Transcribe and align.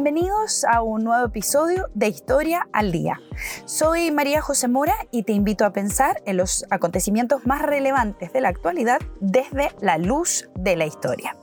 Bienvenidos 0.00 0.62
a 0.62 0.80
un 0.80 1.02
nuevo 1.02 1.26
episodio 1.26 1.88
de 1.92 2.06
Historia 2.06 2.68
al 2.72 2.92
Día. 2.92 3.18
Soy 3.64 4.12
María 4.12 4.40
José 4.40 4.68
Mora 4.68 4.94
y 5.10 5.24
te 5.24 5.32
invito 5.32 5.64
a 5.64 5.72
pensar 5.72 6.22
en 6.24 6.36
los 6.36 6.64
acontecimientos 6.70 7.44
más 7.48 7.62
relevantes 7.62 8.32
de 8.32 8.40
la 8.40 8.48
actualidad 8.48 9.00
desde 9.18 9.72
la 9.80 9.98
luz 9.98 10.48
de 10.54 10.76
la 10.76 10.86
historia. 10.86 11.36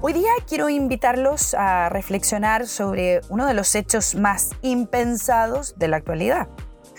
Hoy 0.00 0.12
día 0.12 0.32
quiero 0.48 0.68
invitarlos 0.68 1.54
a 1.54 1.88
reflexionar 1.88 2.66
sobre 2.66 3.20
uno 3.28 3.46
de 3.46 3.54
los 3.54 3.72
hechos 3.76 4.16
más 4.16 4.50
impensados 4.62 5.78
de 5.78 5.86
la 5.86 5.98
actualidad. 5.98 6.48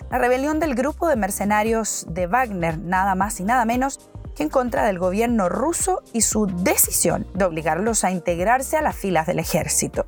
La 0.09 0.17
rebelión 0.17 0.61
del 0.61 0.75
grupo 0.75 1.09
de 1.09 1.17
mercenarios 1.17 2.05
de 2.07 2.25
Wagner, 2.27 2.79
nada 2.79 3.15
más 3.15 3.41
y 3.41 3.43
nada 3.43 3.65
menos 3.65 3.99
en 4.43 4.49
contra 4.49 4.85
del 4.85 4.99
gobierno 4.99 5.49
ruso 5.49 6.01
y 6.13 6.21
su 6.21 6.45
decisión 6.45 7.27
de 7.33 7.45
obligarlos 7.45 8.03
a 8.03 8.11
integrarse 8.11 8.77
a 8.77 8.81
las 8.81 8.95
filas 8.95 9.27
del 9.27 9.39
ejército. 9.39 10.07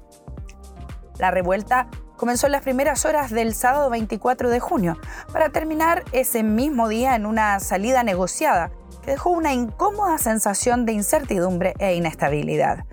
La 1.17 1.31
revuelta 1.31 1.87
comenzó 2.17 2.45
en 2.45 2.51
las 2.51 2.61
primeras 2.61 3.05
horas 3.05 3.31
del 3.31 3.55
sábado 3.55 3.89
24 3.89 4.49
de 4.49 4.59
junio, 4.59 4.97
para 5.33 5.49
terminar 5.49 6.03
ese 6.11 6.43
mismo 6.43 6.87
día 6.87 7.15
en 7.15 7.25
una 7.25 7.59
salida 7.59 8.03
negociada 8.03 8.71
que 9.01 9.11
dejó 9.11 9.31
una 9.31 9.53
incómoda 9.53 10.19
sensación 10.19 10.85
de 10.85 10.93
incertidumbre 10.93 11.73
e 11.79 11.95
inestabilidad. 11.95 12.85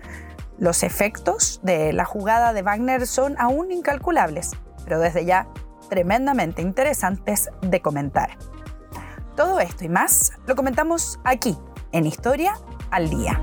Los 0.57 0.81
efectos 0.81 1.59
de 1.63 1.93
la 1.93 2.05
jugada 2.05 2.53
de 2.53 2.63
Wagner 2.63 3.05
son 3.05 3.35
aún 3.37 3.71
incalculables, 3.71 4.51
pero 4.83 4.99
desde 4.99 5.25
ya 5.25 5.47
tremendamente 5.89 6.61
interesantes 6.61 7.49
de 7.61 7.81
comentar. 7.81 8.37
Todo 9.39 9.61
esto 9.61 9.85
y 9.85 9.87
más 9.87 10.33
lo 10.47 10.55
comentamos 10.57 11.17
aquí, 11.23 11.57
en 11.93 12.05
Historia 12.05 12.59
al 12.91 13.09
Día. 13.09 13.41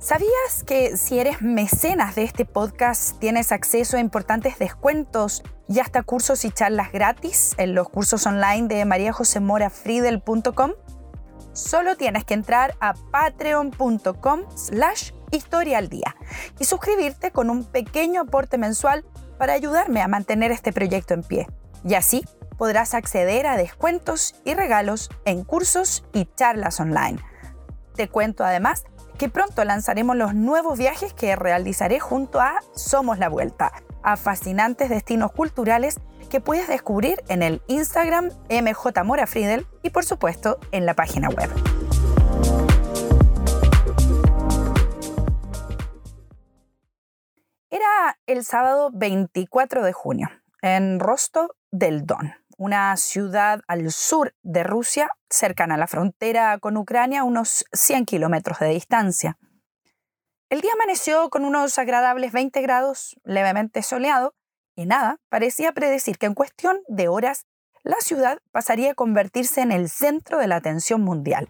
¿Sabías 0.00 0.64
que 0.66 0.96
si 0.96 1.20
eres 1.20 1.40
mecenas 1.40 2.16
de 2.16 2.24
este 2.24 2.44
podcast 2.44 3.16
tienes 3.20 3.52
acceso 3.52 3.96
a 3.96 4.00
importantes 4.00 4.58
descuentos 4.58 5.44
y 5.68 5.78
hasta 5.78 6.02
cursos 6.02 6.44
y 6.44 6.50
charlas 6.50 6.90
gratis 6.90 7.54
en 7.58 7.76
los 7.76 7.88
cursos 7.88 8.26
online 8.26 8.66
de 8.66 8.84
mariajosemorafriedel.com? 8.84 10.72
Solo 11.52 11.96
tienes 11.96 12.24
que 12.24 12.34
entrar 12.34 12.74
a 12.80 12.94
patreon.com 13.12 14.40
slash 14.56 15.12
historia 15.30 15.78
al 15.78 15.88
día 15.88 16.16
y 16.58 16.64
suscribirte 16.64 17.30
con 17.30 17.50
un 17.50 17.64
pequeño 17.64 18.22
aporte 18.22 18.58
mensual 18.58 19.04
para 19.38 19.52
ayudarme 19.52 20.02
a 20.02 20.08
mantener 20.08 20.52
este 20.52 20.72
proyecto 20.72 21.14
en 21.14 21.22
pie. 21.22 21.46
Y 21.84 21.94
así 21.94 22.24
podrás 22.56 22.94
acceder 22.94 23.46
a 23.46 23.56
descuentos 23.56 24.34
y 24.44 24.54
regalos 24.54 25.10
en 25.24 25.44
cursos 25.44 26.04
y 26.12 26.28
charlas 26.36 26.80
online. 26.80 27.18
Te 27.94 28.08
cuento 28.08 28.44
además 28.44 28.84
que 29.18 29.28
pronto 29.28 29.64
lanzaremos 29.64 30.16
los 30.16 30.34
nuevos 30.34 30.78
viajes 30.78 31.12
que 31.14 31.36
realizaré 31.36 32.00
junto 32.00 32.40
a 32.40 32.60
Somos 32.74 33.18
la 33.18 33.28
Vuelta, 33.28 33.72
a 34.02 34.16
fascinantes 34.16 34.90
destinos 34.90 35.32
culturales 35.32 36.00
que 36.30 36.40
puedes 36.40 36.68
descubrir 36.68 37.22
en 37.28 37.42
el 37.42 37.62
Instagram 37.66 38.30
mjmorafriedel 38.50 39.66
y 39.82 39.90
por 39.90 40.04
supuesto 40.04 40.58
en 40.72 40.86
la 40.86 40.94
página 40.94 41.28
web. 41.28 41.75
El 48.26 48.44
sábado 48.44 48.90
24 48.92 49.84
de 49.84 49.92
junio 49.92 50.28
en 50.60 50.98
Rostov 50.98 51.50
del 51.70 52.06
Don, 52.06 52.34
una 52.58 52.96
ciudad 52.96 53.60
al 53.68 53.92
sur 53.92 54.34
de 54.42 54.64
Rusia, 54.64 55.10
cercana 55.30 55.76
a 55.76 55.78
la 55.78 55.86
frontera 55.86 56.58
con 56.58 56.76
Ucrania, 56.76 57.22
unos 57.22 57.64
100 57.72 58.04
kilómetros 58.04 58.58
de 58.58 58.68
distancia. 58.70 59.38
El 60.50 60.60
día 60.60 60.72
amaneció 60.72 61.30
con 61.30 61.44
unos 61.44 61.78
agradables 61.78 62.32
20 62.32 62.60
grados, 62.62 63.16
levemente 63.24 63.82
soleado, 63.82 64.34
y 64.74 64.86
nada, 64.86 65.18
parecía 65.28 65.72
predecir 65.72 66.18
que 66.18 66.26
en 66.26 66.34
cuestión 66.34 66.80
de 66.88 67.08
horas 67.08 67.46
la 67.84 67.96
ciudad 68.00 68.38
pasaría 68.50 68.92
a 68.92 68.94
convertirse 68.94 69.60
en 69.60 69.70
el 69.70 69.88
centro 69.88 70.38
de 70.38 70.48
la 70.48 70.56
atención 70.56 71.00
mundial. 71.00 71.48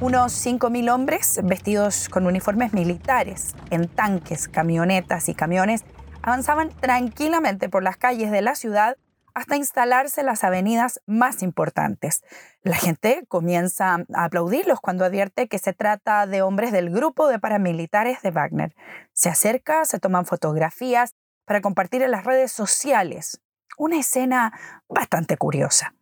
Unos 0.00 0.44
5.000 0.44 0.92
hombres 0.92 1.40
vestidos 1.44 2.08
con 2.08 2.26
uniformes 2.26 2.72
militares, 2.72 3.54
en 3.70 3.86
tanques, 3.86 4.48
camionetas 4.48 5.28
y 5.28 5.34
camiones, 5.34 5.84
avanzaban 6.20 6.70
tranquilamente 6.70 7.68
por 7.68 7.84
las 7.84 7.96
calles 7.96 8.32
de 8.32 8.42
la 8.42 8.56
ciudad 8.56 8.96
hasta 9.34 9.56
instalarse 9.56 10.20
en 10.20 10.26
las 10.26 10.42
avenidas 10.42 11.00
más 11.06 11.42
importantes. 11.42 12.22
La 12.62 12.74
gente 12.74 13.24
comienza 13.28 14.04
a 14.14 14.24
aplaudirlos 14.24 14.80
cuando 14.80 15.04
advierte 15.04 15.48
que 15.48 15.58
se 15.58 15.72
trata 15.72 16.26
de 16.26 16.42
hombres 16.42 16.72
del 16.72 16.90
grupo 16.90 17.28
de 17.28 17.38
paramilitares 17.38 18.20
de 18.22 18.32
Wagner. 18.32 18.74
Se 19.12 19.28
acerca, 19.28 19.84
se 19.84 20.00
toman 20.00 20.26
fotografías 20.26 21.14
para 21.44 21.60
compartir 21.60 22.02
en 22.02 22.10
las 22.10 22.24
redes 22.24 22.50
sociales. 22.50 23.40
Una 23.78 23.98
escena 23.98 24.52
bastante 24.88 25.36
curiosa. 25.36 25.94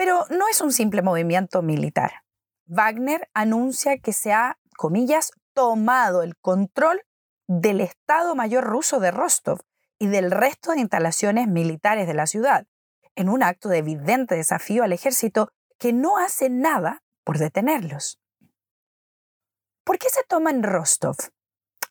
Pero 0.00 0.24
no 0.30 0.48
es 0.48 0.62
un 0.62 0.72
simple 0.72 1.02
movimiento 1.02 1.60
militar. 1.60 2.22
Wagner 2.64 3.28
anuncia 3.34 3.98
que 3.98 4.14
se 4.14 4.32
ha, 4.32 4.58
comillas, 4.78 5.30
tomado 5.52 6.22
el 6.22 6.38
control 6.38 7.02
del 7.46 7.82
Estado 7.82 8.34
Mayor 8.34 8.64
ruso 8.64 8.98
de 8.98 9.10
Rostov 9.10 9.60
y 9.98 10.06
del 10.06 10.30
resto 10.30 10.72
de 10.72 10.80
instalaciones 10.80 11.48
militares 11.48 12.06
de 12.06 12.14
la 12.14 12.26
ciudad, 12.26 12.66
en 13.14 13.28
un 13.28 13.42
acto 13.42 13.68
de 13.68 13.76
evidente 13.76 14.36
desafío 14.36 14.84
al 14.84 14.94
ejército 14.94 15.50
que 15.78 15.92
no 15.92 16.16
hace 16.16 16.48
nada 16.48 17.02
por 17.22 17.36
detenerlos. 17.36 18.18
¿Por 19.84 19.98
qué 19.98 20.08
se 20.08 20.24
toma 20.24 20.48
en 20.48 20.62
Rostov? 20.62 21.16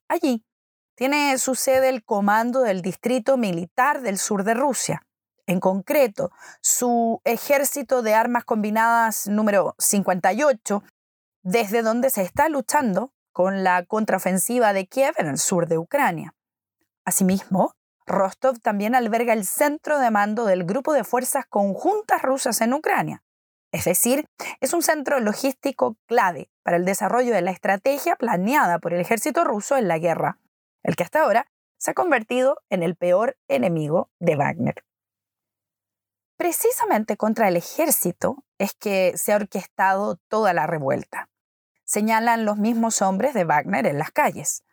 Allí 0.08 0.44
tiene 0.96 1.38
su 1.38 1.54
sede 1.54 1.90
el 1.90 2.04
Comando 2.04 2.62
del 2.62 2.82
Distrito 2.82 3.38
Militar 3.38 4.02
del 4.02 4.18
Sur 4.18 4.46
de 4.46 4.56
Rusia. 4.56 5.06
En 5.50 5.60
concreto, 5.60 6.32
su 6.62 7.22
ejército 7.24 8.04
de 8.04 8.14
armas 8.14 8.46
combinadas 8.46 9.28
número 9.28 9.74
58, 9.80 10.84
desde 11.42 11.82
donde 11.82 12.12
se 12.12 12.22
está 12.22 12.50
luchando 12.50 13.14
con 13.32 13.64
la 13.64 13.84
contraofensiva 13.84 14.74
de 14.74 14.86
Kiev 14.86 15.16
en 15.18 15.26
el 15.26 15.40
sur 15.40 15.68
de 15.68 15.80
Ucrania. 15.80 16.36
Asimismo, 17.04 17.74
Rostov 18.06 18.60
también 18.60 18.94
alberga 18.94 19.34
el 19.34 19.44
centro 19.44 19.98
de 19.98 20.12
mando 20.12 20.46
del 20.46 20.66
Grupo 20.66 20.94
de 20.94 21.04
Fuerzas 21.04 21.48
Conjuntas 21.50 22.22
Rusas 22.22 22.62
en 22.62 22.76
Ucrania. 22.76 23.24
Es 23.72 23.86
decir, 23.86 24.26
es 24.62 24.74
un 24.74 24.84
centro 24.84 25.20
logístico 25.20 25.98
clave 26.06 26.52
para 26.62 26.78
el 26.78 26.86
desarrollo 26.86 27.34
de 27.34 27.42
la 27.42 27.50
estrategia 27.50 28.16
planeada 28.18 28.78
por 28.78 28.94
el 28.94 29.02
ejército 29.02 29.44
ruso 29.46 29.78
en 29.78 29.88
la 29.88 29.98
guerra, 29.98 30.38
el 30.84 30.96
que 30.96 31.02
hasta 31.02 31.24
ahora 31.24 31.48
se 31.80 31.90
ha 31.90 31.96
convertido 31.96 32.60
en 32.70 32.84
el 32.84 32.96
peor 32.96 33.36
enemigo 33.48 34.12
de 34.20 34.36
Wagner. 34.36 34.84
Precisamente 36.40 37.18
contra 37.18 37.50
el 37.50 37.58
ejército 37.58 38.46
es 38.60 38.74
que 38.74 39.12
se 39.18 39.34
ha 39.34 39.36
orquestado 39.36 40.16
toda 40.30 40.54
la 40.54 40.68
revuelta. 40.68 41.30
Señalan 41.84 42.46
los 42.46 42.58
mismos 42.58 43.02
hombres 43.02 43.34
de 43.34 43.44
Wagner 43.44 43.86
en 43.86 43.98
las 43.98 44.12
calles, 44.12 44.64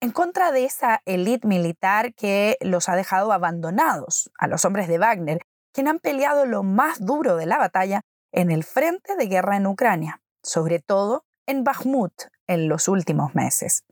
en 0.00 0.10
contra 0.10 0.52
de 0.52 0.64
esa 0.64 1.02
élite 1.04 1.46
militar 1.46 2.14
que 2.14 2.56
los 2.62 2.88
ha 2.88 2.96
dejado 2.96 3.30
abandonados, 3.32 4.30
a 4.38 4.46
los 4.46 4.64
hombres 4.64 4.88
de 4.88 4.96
Wagner, 4.96 5.42
quienes 5.74 5.90
han 5.90 5.98
peleado 5.98 6.46
lo 6.46 6.62
más 6.62 7.04
duro 7.04 7.36
de 7.36 7.44
la 7.44 7.58
batalla 7.58 8.00
en 8.32 8.50
el 8.50 8.64
frente 8.64 9.14
de 9.14 9.26
guerra 9.26 9.58
en 9.58 9.66
Ucrania, 9.66 10.22
sobre 10.42 10.78
todo 10.78 11.26
en 11.44 11.62
Bakhmut 11.62 12.14
en 12.46 12.70
los 12.70 12.88
últimos 12.88 13.34
meses. 13.34 13.84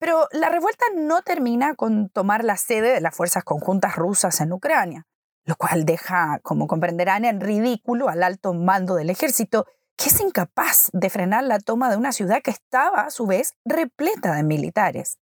Pero 0.00 0.26
la 0.32 0.48
revuelta 0.48 0.84
no 0.96 1.22
termina 1.22 1.76
con 1.76 2.08
tomar 2.08 2.42
la 2.42 2.56
sede 2.56 2.92
de 2.92 3.00
las 3.00 3.14
fuerzas 3.14 3.44
conjuntas 3.44 3.94
rusas 3.94 4.40
en 4.40 4.52
Ucrania, 4.52 5.06
lo 5.44 5.56
cual 5.56 5.84
deja, 5.84 6.40
como 6.42 6.66
comprenderán, 6.66 7.24
en 7.24 7.40
ridículo 7.40 8.08
al 8.08 8.22
alto 8.22 8.54
mando 8.54 8.94
del 8.94 9.10
ejército 9.10 9.66
que 9.96 10.08
es 10.08 10.20
incapaz 10.20 10.90
de 10.92 11.10
frenar 11.10 11.44
la 11.44 11.58
toma 11.58 11.90
de 11.90 11.96
una 11.96 12.12
ciudad 12.12 12.42
que 12.42 12.50
estaba, 12.50 13.02
a 13.02 13.10
su 13.10 13.26
vez, 13.26 13.54
repleta 13.64 14.34
de 14.34 14.42
militares, 14.42 15.18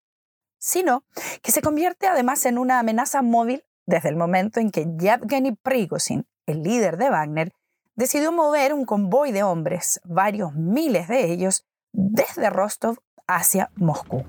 sino 0.58 1.04
que 1.42 1.52
se 1.52 1.62
convierte 1.62 2.06
además 2.06 2.44
en 2.46 2.58
una 2.58 2.78
amenaza 2.78 3.22
móvil 3.22 3.64
desde 3.86 4.08
el 4.08 4.16
momento 4.16 4.60
en 4.60 4.70
que 4.70 4.86
Yevgeny 4.98 5.56
Prigozhin, 5.56 6.26
el 6.46 6.62
líder 6.62 6.96
de 6.96 7.10
Wagner, 7.10 7.52
decidió 7.94 8.32
mover 8.32 8.72
un 8.72 8.84
convoy 8.84 9.32
de 9.32 9.42
hombres, 9.42 10.00
varios 10.04 10.54
miles 10.54 11.08
de 11.08 11.32
ellos, 11.32 11.66
desde 11.92 12.48
Rostov 12.48 12.98
hacia 13.26 13.70
Moscú. 13.74 14.24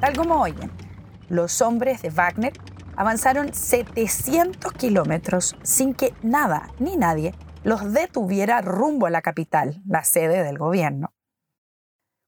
Tal 0.00 0.16
como 0.16 0.40
oyen, 0.42 0.70
los 1.28 1.62
hombres 1.62 2.02
de 2.02 2.10
Wagner 2.10 2.52
avanzaron 2.96 3.52
700 3.52 4.72
kilómetros 4.72 5.56
sin 5.62 5.94
que 5.94 6.14
nada 6.22 6.70
ni 6.78 6.96
nadie 6.96 7.34
los 7.62 7.92
detuviera 7.92 8.60
rumbo 8.62 9.06
a 9.06 9.10
la 9.10 9.22
capital, 9.22 9.82
la 9.86 10.04
sede 10.04 10.42
del 10.42 10.58
gobierno. 10.58 11.12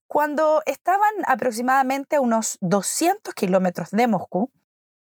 Cuando 0.09 0.63
estaban 0.67 1.13
aproximadamente 1.27 2.17
a 2.17 2.21
unos 2.21 2.59
200 2.61 3.35
kilómetros 3.35 3.91
de 3.91 4.07
Moscú, 4.07 4.51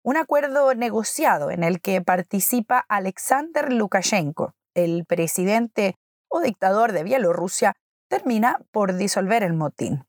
un 0.04 0.18
acuerdo 0.18 0.74
negociado 0.76 1.52
en 1.52 1.64
el 1.64 1.82
que 1.82 2.02
participa 2.02 2.86
Alexander 2.90 3.72
Lukashenko, 3.72 4.54
el 4.74 5.06
presidente 5.06 5.96
o 6.30 6.42
dictador 6.42 6.92
de 6.92 7.04
Bielorrusia, 7.04 7.76
termina 8.10 8.60
por 8.72 8.96
disolver 8.96 9.44
el 9.44 9.54
motín. 9.54 10.06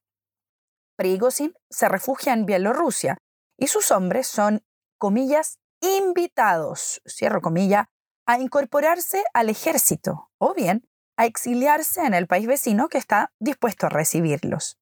Prigozhin 0.97 1.55
se 1.71 1.89
refugia 1.89 2.33
en 2.33 2.45
Bielorrusia 2.45 3.19
y 3.57 3.69
sus 3.69 3.91
hombres 3.91 4.27
son, 4.27 4.63
comillas, 5.01 5.59
invitados, 5.81 7.03
cierro 7.07 7.41
comilla, 7.41 7.91
a 8.27 8.39
incorporarse 8.39 9.25
al 9.35 9.49
ejército 9.49 10.31
o 10.39 10.55
bien 10.55 10.87
a 11.17 11.27
exiliarse 11.27 12.05
en 12.07 12.15
el 12.15 12.29
país 12.29 12.47
vecino 12.47 12.89
que 12.89 12.99
está 12.99 13.33
dispuesto 13.41 13.87
a 13.87 13.89
recibirlos. 13.89 14.79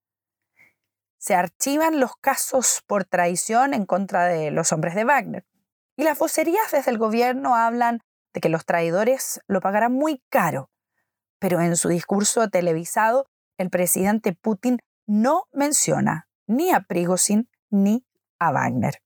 Se 1.17 1.35
archivan 1.35 1.99
los 1.99 2.17
casos 2.17 2.83
por 2.87 3.05
traición 3.05 3.75
en 3.75 3.87
contra 3.87 4.27
de 4.27 4.51
los 4.51 4.73
hombres 4.73 4.95
de 4.95 5.05
Wagner 5.05 5.47
y 5.97 6.05
las 6.05 6.19
vocerías 6.19 6.71
desde 6.71 6.91
el 6.91 6.99
gobierno 6.99 7.55
hablan 7.57 8.01
de 8.35 8.41
que 8.41 8.49
los 8.49 8.67
traidores 8.67 9.41
lo 9.47 9.61
pagarán 9.61 9.93
muy 9.93 10.23
caro, 10.29 10.71
pero 11.39 11.61
en 11.61 11.77
su 11.77 11.89
discurso 11.89 12.49
televisado 12.49 13.27
el 13.57 13.71
presidente 13.71 14.33
Putin 14.33 14.81
no 15.07 15.45
menciona 15.53 16.29
ni 16.47 16.73
a 16.73 16.81
Prigozhin 16.81 17.49
ni 17.71 18.05
a 18.39 18.53
Wagner. 18.53 19.01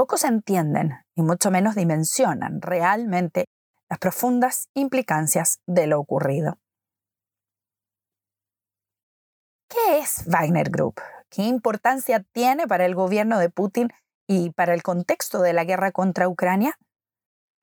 Pocos 0.00 0.24
entienden 0.24 0.94
y 1.14 1.20
mucho 1.20 1.50
menos 1.50 1.74
dimensionan 1.74 2.62
realmente 2.62 3.44
las 3.90 3.98
profundas 3.98 4.70
implicancias 4.72 5.60
de 5.66 5.86
lo 5.86 6.00
ocurrido. 6.00 6.56
¿Qué 9.68 9.98
es 9.98 10.24
Wagner 10.26 10.70
Group? 10.70 11.02
¿Qué 11.28 11.42
importancia 11.42 12.24
tiene 12.32 12.66
para 12.66 12.86
el 12.86 12.94
gobierno 12.94 13.38
de 13.38 13.50
Putin 13.50 13.90
y 14.26 14.52
para 14.52 14.72
el 14.72 14.82
contexto 14.82 15.42
de 15.42 15.52
la 15.52 15.64
guerra 15.64 15.92
contra 15.92 16.30
Ucrania? 16.30 16.78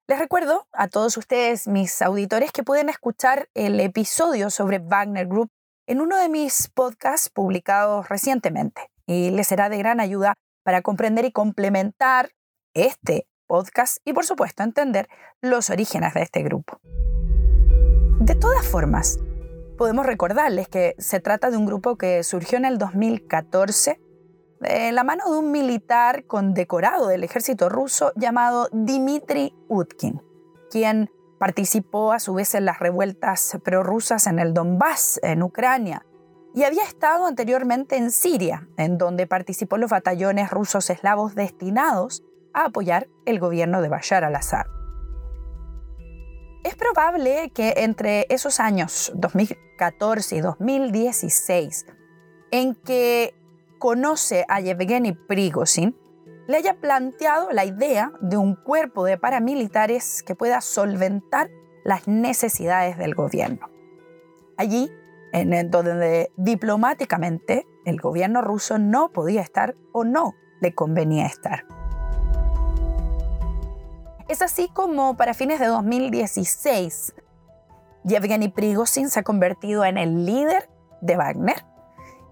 Les 0.08 0.20
recuerdo 0.20 0.68
a 0.74 0.90
todos 0.90 1.18
ustedes, 1.18 1.68
mis 1.68 2.04
auditores, 2.04 2.52
que 2.52 2.62
pueden 2.62 2.90
escuchar 2.90 3.50
el 3.56 3.80
episodio 3.80 4.52
sobre 4.52 4.78
Wagner 4.78 5.26
Group 5.26 5.50
en 5.88 6.02
uno 6.02 6.18
de 6.18 6.30
mis 6.30 6.70
podcasts 6.70 7.32
publicados 7.32 8.08
recientemente 8.10 8.92
y 9.08 9.32
les 9.32 9.48
será 9.48 9.70
de 9.70 9.80
gran 9.80 10.00
ayuda 10.00 10.36
para 10.68 10.82
comprender 10.82 11.24
y 11.24 11.32
complementar 11.32 12.32
este 12.74 13.26
podcast 13.48 14.00
y 14.04 14.12
por 14.12 14.26
supuesto 14.26 14.64
entender 14.64 15.08
los 15.40 15.70
orígenes 15.70 16.14
de 16.14 16.24
este 16.24 16.44
grupo. 16.44 16.82
De 18.20 18.36
todas 18.36 18.68
formas, 18.68 19.18
podemos 19.78 20.06
recordarles 20.06 20.68
que 20.68 20.94
se 20.98 21.22
trata 21.22 21.52
de 21.52 21.56
un 21.56 21.66
grupo 21.66 21.96
que 21.96 22.22
surgió 22.22 22.58
en 22.58 22.66
el 22.66 22.80
2014 22.80 24.02
de 24.60 24.92
la 24.92 25.06
mano 25.06 25.32
de 25.32 25.40
un 25.40 25.52
militar 25.52 26.26
condecorado 26.26 27.08
del 27.08 27.24
ejército 27.24 27.70
ruso 27.70 28.12
llamado 28.18 28.68
Dmitry 28.74 29.56
Utkin, 29.70 30.22
quien 30.70 31.10
participó 31.40 32.12
a 32.12 32.20
su 32.20 32.34
vez 32.34 32.56
en 32.56 32.66
las 32.66 32.80
revueltas 32.80 33.58
prorrusas 33.64 34.28
en 34.28 34.38
el 34.38 34.54
Donbass, 34.54 35.22
en 35.24 35.44
Ucrania, 35.44 36.06
y 36.54 36.64
había 36.64 36.84
estado 36.84 37.26
anteriormente 37.26 37.98
en 37.98 38.12
Siria, 38.12 38.68
en 38.78 38.98
donde 38.98 39.28
participó 39.28 39.78
los 39.78 39.92
batallones 39.92 40.50
rusos 40.50 40.90
eslavos 40.90 41.36
destinados 41.36 42.24
a 42.54 42.66
apoyar 42.66 43.08
el 43.26 43.40
gobierno 43.40 43.82
de 43.82 43.90
Bashar 43.90 44.24
al-Assad. 44.24 44.66
Es 46.64 46.76
probable 46.76 47.52
que 47.54 47.76
entre 47.78 48.26
esos 48.30 48.60
años 48.60 49.12
2014 49.16 50.36
y 50.36 50.42
2016, 50.42 51.86
en 52.52 52.76
que 52.76 53.34
conoce 53.80 54.46
a 54.50 54.60
Yevgeny 54.60 55.14
Prigozhin, 55.14 55.96
le 56.48 56.58
haya 56.58 56.76
planteado 56.76 57.52
la 57.52 57.66
idea 57.66 58.12
de 58.22 58.38
un 58.38 58.56
cuerpo 58.56 59.06
de 59.06 59.18
paramilitares 59.18 60.24
que 60.24 60.36
pueda 60.36 60.62
solventar 60.62 61.50
las 61.84 62.08
necesidades 62.08 62.98
del 62.98 63.16
gobierno. 63.16 63.70
Allí, 64.58 64.92
en 65.34 65.72
donde 65.72 66.32
diplomáticamente 66.38 67.66
el 67.86 68.00
gobierno 68.00 68.42
ruso 68.42 68.78
no 68.78 69.10
podía 69.10 69.42
estar 69.42 69.76
o 69.94 70.04
no 70.04 70.34
le 70.62 70.74
convenía 70.74 71.26
estar. 71.26 71.66
Es 74.28 74.42
así 74.42 74.70
como 74.74 75.16
para 75.16 75.34
fines 75.34 75.60
de 75.60 75.68
2016, 75.68 77.14
Yevgeny 78.04 78.50
Prigozhin 78.50 79.10
se 79.10 79.20
ha 79.20 79.24
convertido 79.24 79.86
en 79.86 79.98
el 79.98 80.26
líder 80.26 80.70
de 81.02 81.18
Wagner 81.18 81.66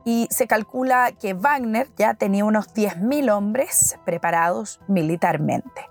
y 0.06 0.28
se 0.30 0.48
calcula 0.48 1.12
que 1.12 1.34
Wagner 1.34 1.90
ya 1.98 2.14
tenía 2.14 2.46
unos 2.46 2.74
10.000 2.74 3.32
hombres 3.32 3.98
preparados 4.06 4.80
militarmente. 4.88 5.90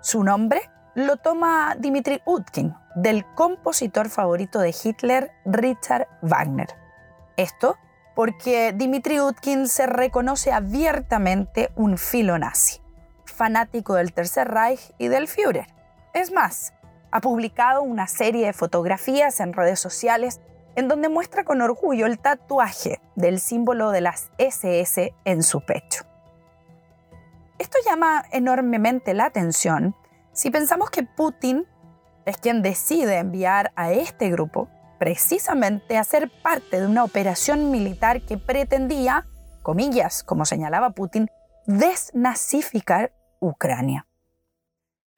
Su 0.00 0.24
nombre 0.24 0.62
lo 0.94 1.16
toma 1.16 1.74
Dmitri 1.78 2.20
Utkin, 2.26 2.74
del 2.94 3.24
compositor 3.34 4.10
favorito 4.10 4.58
de 4.58 4.74
Hitler, 4.82 5.32
Richard 5.44 6.06
Wagner. 6.20 6.68
Esto 7.36 7.78
porque 8.14 8.72
Dmitri 8.72 9.20
Utkin 9.20 9.68
se 9.68 9.86
reconoce 9.86 10.52
abiertamente 10.52 11.70
un 11.76 11.96
filo 11.96 12.38
nazi, 12.38 12.80
fanático 13.24 13.94
del 13.94 14.12
Tercer 14.12 14.48
Reich 14.48 14.92
y 14.98 15.08
del 15.08 15.28
Führer. 15.28 15.66
Es 16.12 16.30
más, 16.30 16.74
ha 17.10 17.20
publicado 17.20 17.82
una 17.82 18.06
serie 18.06 18.46
de 18.46 18.52
fotografías 18.52 19.40
en 19.40 19.54
redes 19.54 19.80
sociales 19.80 20.40
en 20.76 20.88
donde 20.88 21.08
muestra 21.08 21.44
con 21.44 21.62
orgullo 21.62 22.06
el 22.06 22.18
tatuaje 22.18 23.00
del 23.14 23.40
símbolo 23.40 23.90
de 23.90 24.02
las 24.02 24.30
SS 24.38 25.14
en 25.24 25.42
su 25.42 25.62
pecho. 25.64 26.04
Esto 27.58 27.78
llama 27.86 28.24
enormemente 28.30 29.14
la 29.14 29.26
atención 29.26 29.94
si 30.32 30.50
pensamos 30.50 30.90
que 30.90 31.02
Putin 31.02 31.66
es 32.24 32.36
quien 32.36 32.62
decide 32.62 33.18
enviar 33.18 33.72
a 33.76 33.92
este 33.92 34.30
grupo 34.30 34.68
precisamente 34.98 35.98
a 35.98 36.04
ser 36.04 36.30
parte 36.42 36.80
de 36.80 36.86
una 36.86 37.04
operación 37.04 37.70
militar 37.70 38.22
que 38.22 38.38
pretendía, 38.38 39.26
comillas, 39.62 40.22
como 40.22 40.44
señalaba 40.44 40.90
Putin, 40.90 41.28
desnazificar 41.66 43.12
Ucrania. 43.40 44.06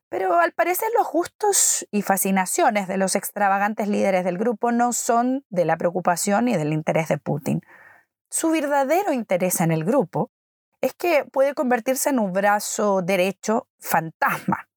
Pero 0.09 0.39
al 0.39 0.53
parecer 0.53 0.89
los 0.97 1.11
gustos 1.11 1.87
y 1.91 2.03
fascinaciones 2.03 2.89
de 2.89 2.97
los 2.97 3.15
extravagantes 3.15 3.89
líderes 3.89 4.25
del 4.25 4.39
grupo 4.39 4.73
no 4.73 4.93
son 4.93 5.45
de 5.51 5.65
la 5.65 5.77
preocupación 5.77 6.49
y 6.49 6.57
del 6.57 6.73
interés 6.73 7.09
de 7.09 7.19
Putin. 7.19 7.61
Su 8.31 8.51
verdadero 8.51 9.13
interés 9.13 9.61
en 9.61 9.71
el 9.71 9.85
grupo 9.85 10.31
es 10.81 10.95
que 10.95 11.25
puede 11.25 11.55
convertirse 11.55 12.11
en 12.11 12.21
un 12.21 12.33
brazo 12.33 13.03
derecho 13.03 13.69
fantasma. 13.79 14.69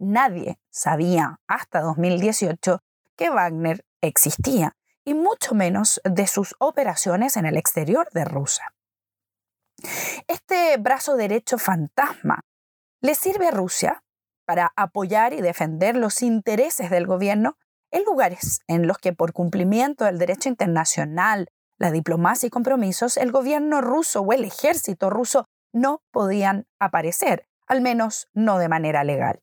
Nadie 0.00 0.58
sabía 0.70 1.40
hasta 1.46 1.82
2018 1.82 2.80
que 3.16 3.28
Wagner 3.28 3.84
existía, 4.00 4.74
y 5.04 5.12
mucho 5.12 5.54
menos 5.54 6.00
de 6.04 6.26
sus 6.26 6.54
operaciones 6.58 7.36
en 7.36 7.44
el 7.44 7.58
exterior 7.58 8.08
de 8.12 8.24
Rusia. 8.24 8.72
Este 10.26 10.76
brazo 10.78 11.16
derecho 11.16 11.58
fantasma 11.58 12.40
le 13.02 13.14
sirve 13.14 13.48
a 13.48 13.50
Rusia 13.50 14.02
para 14.46 14.72
apoyar 14.74 15.34
y 15.34 15.42
defender 15.42 15.96
los 15.96 16.22
intereses 16.22 16.88
del 16.88 17.06
gobierno 17.06 17.58
en 17.90 18.04
lugares 18.04 18.60
en 18.68 18.86
los 18.86 18.96
que 18.96 19.12
por 19.12 19.34
cumplimiento 19.34 20.06
del 20.06 20.18
derecho 20.18 20.48
internacional, 20.48 21.48
la 21.76 21.90
diplomacia 21.90 22.46
y 22.46 22.50
compromisos, 22.50 23.18
el 23.18 23.32
gobierno 23.32 23.82
ruso 23.82 24.22
o 24.22 24.32
el 24.32 24.44
ejército 24.44 25.10
ruso 25.10 25.44
no 25.72 26.02
podían 26.10 26.66
aparecer, 26.78 27.46
al 27.66 27.82
menos 27.82 28.28
no 28.32 28.58
de 28.58 28.68
manera 28.68 29.04
legal. 29.04 29.42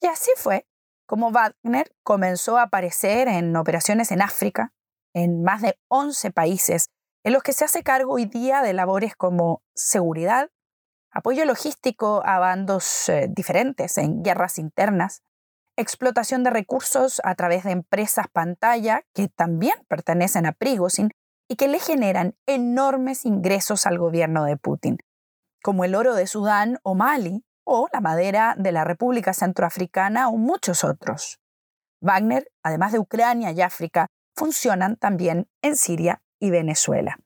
Y 0.00 0.06
así 0.06 0.30
fue 0.36 0.66
como 1.06 1.32
Wagner 1.32 1.92
comenzó 2.04 2.56
a 2.56 2.62
aparecer 2.62 3.26
en 3.26 3.56
operaciones 3.56 4.12
en 4.12 4.22
África, 4.22 4.72
en 5.12 5.42
más 5.42 5.60
de 5.60 5.76
11 5.88 6.30
países, 6.30 6.86
en 7.24 7.32
los 7.32 7.42
que 7.42 7.52
se 7.52 7.64
hace 7.64 7.82
cargo 7.82 8.14
hoy 8.14 8.26
día 8.26 8.62
de 8.62 8.72
labores 8.72 9.16
como 9.16 9.60
seguridad, 9.74 10.50
apoyo 11.10 11.44
logístico 11.44 12.22
a 12.24 12.38
bandos 12.38 13.08
eh, 13.08 13.26
diferentes 13.28 13.98
en 13.98 14.22
guerras 14.22 14.56
internas, 14.58 15.22
explotación 15.76 16.44
de 16.44 16.50
recursos 16.50 17.20
a 17.24 17.34
través 17.34 17.64
de 17.64 17.72
empresas 17.72 18.26
pantalla 18.32 19.02
que 19.12 19.26
también 19.28 19.74
pertenecen 19.88 20.46
a 20.46 20.52
Prigozhin 20.52 21.10
y 21.48 21.56
que 21.56 21.66
le 21.66 21.80
generan 21.80 22.36
enormes 22.46 23.26
ingresos 23.26 23.84
al 23.84 23.98
gobierno 23.98 24.44
de 24.44 24.56
Putin, 24.56 24.98
como 25.60 25.84
el 25.84 25.96
oro 25.96 26.14
de 26.14 26.28
Sudán 26.28 26.78
o 26.84 26.94
Mali, 26.94 27.42
o 27.64 27.88
la 27.92 28.00
madera 28.00 28.54
de 28.58 28.72
la 28.72 28.84
República 28.84 29.32
Centroafricana 29.32 30.28
o 30.28 30.36
muchos 30.36 30.84
otros. 30.84 31.38
Wagner, 32.00 32.50
además 32.62 32.92
de 32.92 32.98
Ucrania 32.98 33.52
y 33.52 33.60
África, 33.60 34.08
funcionan 34.34 34.96
también 34.96 35.48
en 35.62 35.76
Siria 35.76 36.22
y 36.38 36.50
Venezuela. 36.50 37.18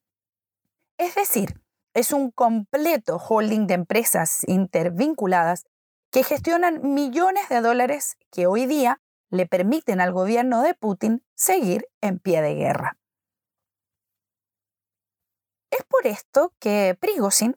Es 0.99 1.15
decir, 1.15 1.61
es 1.95 2.13
un 2.13 2.31
completo 2.31 3.19
holding 3.19 3.67
de 3.67 3.75
empresas 3.75 4.41
intervinculadas 4.49 5.65
que 6.11 6.25
gestionan 6.25 6.95
millones 6.95 7.49
de 7.49 7.61
dólares 7.61 8.17
que 8.31 8.47
hoy 8.47 8.67
día 8.67 9.01
le 9.31 9.47
permiten 9.47 10.01
al 10.01 10.13
gobierno 10.13 10.63
de 10.63 10.75
Putin 10.75 11.25
seguir 11.35 11.89
en 12.01 12.19
pie 12.19 12.43
de 12.43 12.55
guerra. 12.55 12.99
Es 15.71 15.85
por 15.89 16.07
esto 16.07 16.53
que 16.61 16.97
Prigozhin, 17.01 17.57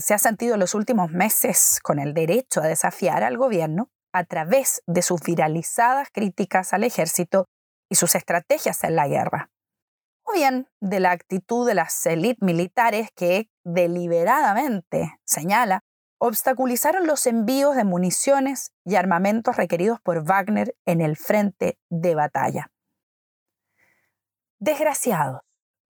se 0.00 0.14
ha 0.14 0.18
sentido 0.18 0.56
los 0.56 0.74
últimos 0.74 1.10
meses 1.10 1.80
con 1.82 1.98
el 1.98 2.14
derecho 2.14 2.60
a 2.60 2.66
desafiar 2.68 3.24
al 3.24 3.36
gobierno, 3.36 3.90
a 4.12 4.24
través 4.24 4.82
de 4.86 5.02
sus 5.02 5.20
viralizadas 5.22 6.08
críticas 6.12 6.72
al 6.72 6.84
ejército 6.84 7.46
y 7.90 7.96
sus 7.96 8.14
estrategias 8.14 8.84
en 8.84 8.94
la 8.94 9.08
guerra, 9.08 9.50
o 10.24 10.32
bien 10.32 10.68
de 10.80 11.00
la 11.00 11.10
actitud 11.10 11.66
de 11.66 11.74
las 11.74 12.06
élites 12.06 12.42
militares 12.42 13.08
que 13.16 13.50
deliberadamente, 13.64 15.18
señala, 15.24 15.80
obstaculizaron 16.18 17.06
los 17.06 17.26
envíos 17.26 17.74
de 17.74 17.84
municiones 17.84 18.72
y 18.84 18.94
armamentos 18.94 19.56
requeridos 19.56 20.00
por 20.00 20.22
Wagner 20.24 20.76
en 20.86 21.00
el 21.00 21.16
frente 21.16 21.78
de 21.90 22.14
batalla. 22.14 22.70
Desgraciados, 24.60 25.40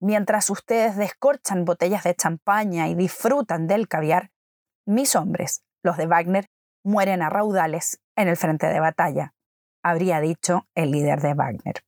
mientras 0.03 0.49
ustedes 0.49 0.97
descorchan 0.97 1.63
botellas 1.63 2.03
de 2.03 2.13
champaña 2.13 2.89
y 2.89 2.95
disfrutan 2.95 3.67
del 3.67 3.87
caviar, 3.87 4.31
mis 4.85 5.15
hombres, 5.15 5.63
los 5.81 5.95
de 5.95 6.07
Wagner, 6.07 6.49
mueren 6.83 7.21
a 7.21 7.29
raudales 7.29 8.01
en 8.17 8.27
el 8.27 8.35
frente 8.35 8.67
de 8.67 8.81
batalla, 8.81 9.33
habría 9.81 10.19
dicho 10.19 10.67
el 10.75 10.91
líder 10.91 11.21
de 11.21 11.33
Wagner. 11.33 11.85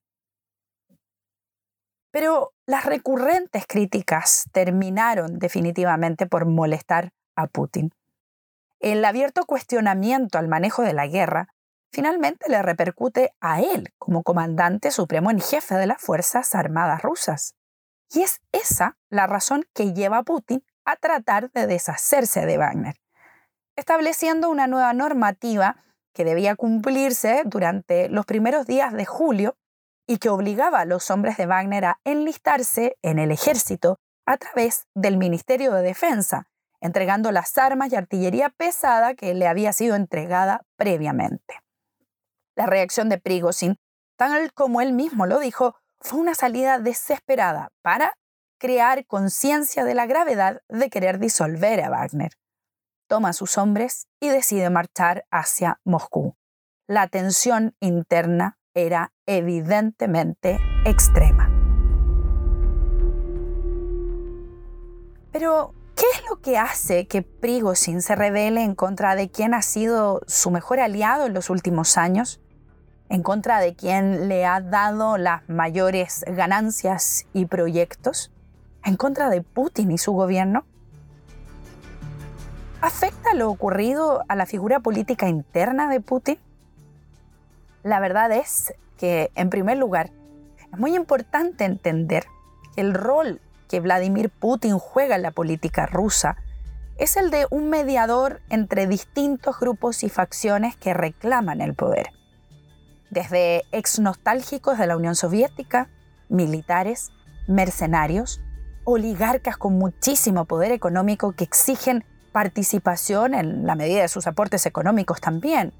Pero 2.11 2.53
las 2.65 2.85
recurrentes 2.85 3.67
críticas 3.67 4.45
terminaron 4.53 5.37
definitivamente 5.37 6.25
por 6.25 6.45
molestar 6.45 7.11
a 7.35 7.47
Putin. 7.47 7.91
El 8.79 9.03
abierto 9.03 9.45
cuestionamiento 9.45 10.37
al 10.37 10.47
manejo 10.47 10.83
de 10.83 10.93
la 10.93 11.07
guerra 11.07 11.49
finalmente 11.91 12.49
le 12.49 12.61
repercute 12.61 13.33
a 13.41 13.59
él 13.59 13.93
como 13.97 14.23
comandante 14.23 14.91
supremo 14.91 15.31
en 15.31 15.41
jefe 15.41 15.75
de 15.75 15.87
las 15.87 16.01
Fuerzas 16.01 16.55
Armadas 16.55 17.01
rusas. 17.01 17.55
Y 18.15 18.21
es 18.21 18.41
esa 18.53 18.97
la 19.09 19.27
razón 19.27 19.65
que 19.73 19.93
lleva 19.93 20.19
a 20.19 20.23
Putin 20.23 20.63
a 20.85 20.95
tratar 20.95 21.51
de 21.51 21.67
deshacerse 21.67 22.45
de 22.45 22.57
Wagner, 22.57 22.95
estableciendo 23.75 24.49
una 24.49 24.67
nueva 24.67 24.93
normativa 24.93 25.83
que 26.13 26.23
debía 26.23 26.55
cumplirse 26.55 27.43
durante 27.45 28.07
los 28.07 28.25
primeros 28.25 28.65
días 28.67 28.93
de 28.93 29.05
julio 29.05 29.57
y 30.07 30.17
que 30.17 30.29
obligaba 30.29 30.79
a 30.79 30.85
los 30.85 31.11
hombres 31.11 31.35
de 31.35 31.45
Wagner 31.45 31.83
a 31.83 31.99
enlistarse 32.05 32.95
en 33.01 33.19
el 33.19 33.31
ejército 33.31 33.97
a 34.25 34.37
través 34.37 34.87
del 34.95 35.17
Ministerio 35.17 35.73
de 35.73 35.81
Defensa, 35.81 36.47
entregando 36.79 37.33
las 37.33 37.57
armas 37.57 37.91
y 37.91 37.97
artillería 37.97 38.49
pesada 38.49 39.15
que 39.15 39.33
le 39.33 39.45
había 39.45 39.73
sido 39.73 39.95
entregada 39.95 40.61
previamente. 40.77 41.59
La 42.55 42.65
reacción 42.65 43.09
de 43.09 43.19
Prigozhin, 43.19 43.75
tal 44.15 44.53
como 44.53 44.79
él 44.79 44.93
mismo 44.93 45.25
lo 45.25 45.39
dijo, 45.39 45.75
fue 46.05 46.19
una 46.19 46.35
salida 46.35 46.79
desesperada 46.79 47.71
para 47.81 48.17
crear 48.57 49.05
conciencia 49.05 49.83
de 49.83 49.95
la 49.95 50.05
gravedad 50.05 50.61
de 50.69 50.89
querer 50.89 51.19
disolver 51.19 51.83
a 51.83 51.89
Wagner 51.89 52.31
toma 53.07 53.29
a 53.29 53.33
sus 53.33 53.57
hombres 53.57 54.07
y 54.19 54.29
decide 54.29 54.69
marchar 54.69 55.25
hacia 55.31 55.79
Moscú. 55.83 56.35
La 56.87 57.07
tensión 57.07 57.75
interna 57.79 58.57
era 58.73 59.13
evidentemente 59.25 60.59
extrema. 60.85 61.49
Pero, 65.31 65.73
¿qué 65.95 66.05
es 66.13 66.23
lo 66.29 66.41
que 66.41 66.57
hace 66.57 67.07
que 67.07 67.21
Prigozhin 67.21 68.01
se 68.01 68.15
revele 68.15 68.63
en 68.63 68.75
contra 68.75 69.15
de 69.15 69.29
quien 69.29 69.53
ha 69.53 69.61
sido 69.61 70.21
su 70.27 70.51
mejor 70.51 70.79
aliado 70.79 71.25
en 71.25 71.33
los 71.33 71.49
últimos 71.49 71.97
años? 71.97 72.41
¿En 73.07 73.21
contra 73.21 73.59
de 73.59 73.75
quien 73.75 74.27
le 74.27 74.45
ha 74.45 74.61
dado 74.61 75.17
las 75.17 75.47
mayores 75.47 76.25
ganancias 76.27 77.25
y 77.33 77.45
proyectos? 77.45 78.31
¿En 78.83 78.97
contra 78.97 79.29
de 79.29 79.41
Putin 79.41 79.91
y 79.91 79.97
su 79.97 80.13
gobierno? 80.13 80.65
¿Afecta 82.81 83.33
lo 83.35 83.49
ocurrido 83.49 84.23
a 84.27 84.35
la 84.35 84.45
figura 84.45 84.79
política 84.79 85.27
interna 85.27 85.87
de 85.87 86.01
Putin? 86.01 86.39
La 87.83 87.99
verdad 87.99 88.31
es 88.31 88.73
que, 88.97 89.31
en 89.35 89.49
primer 89.49 89.77
lugar, 89.77 90.09
es 90.71 90.79
muy 90.79 90.95
importante 90.95 91.65
entender 91.65 92.25
que 92.75 92.81
el 92.81 92.95
rol 92.95 93.39
que 93.69 93.79
Vladimir 93.79 94.31
Putin 94.31 94.79
juega 94.79 95.15
en 95.15 95.21
la 95.21 95.31
política 95.31 95.85
rusa 95.85 96.37
es 96.97 97.17
el 97.17 97.29
de 97.29 97.45
un 97.51 97.69
mediador 97.69 98.41
entre 98.49 98.87
distintos 98.87 99.59
grupos 99.59 100.03
y 100.03 100.09
facciones 100.09 100.75
que 100.75 100.93
reclaman 100.93 101.61
el 101.61 101.75
poder. 101.75 102.14
Desde 103.09 103.63
ex 103.71 103.99
nostálgicos 103.99 104.77
de 104.77 104.87
la 104.87 104.97
Unión 104.97 105.15
Soviética, 105.15 105.89
militares, 106.29 107.11
mercenarios, 107.47 108.41
oligarcas 108.83 109.57
con 109.57 109.77
muchísimo 109.77 110.45
poder 110.45 110.71
económico 110.71 111.33
que 111.33 111.43
exigen 111.43 112.05
participación 112.31 113.33
en 113.33 113.65
la 113.65 113.75
medida 113.75 114.01
de 114.01 114.07
sus 114.07 114.27
aportes 114.27 114.65
económicos 114.65 115.21
también. 115.21 115.73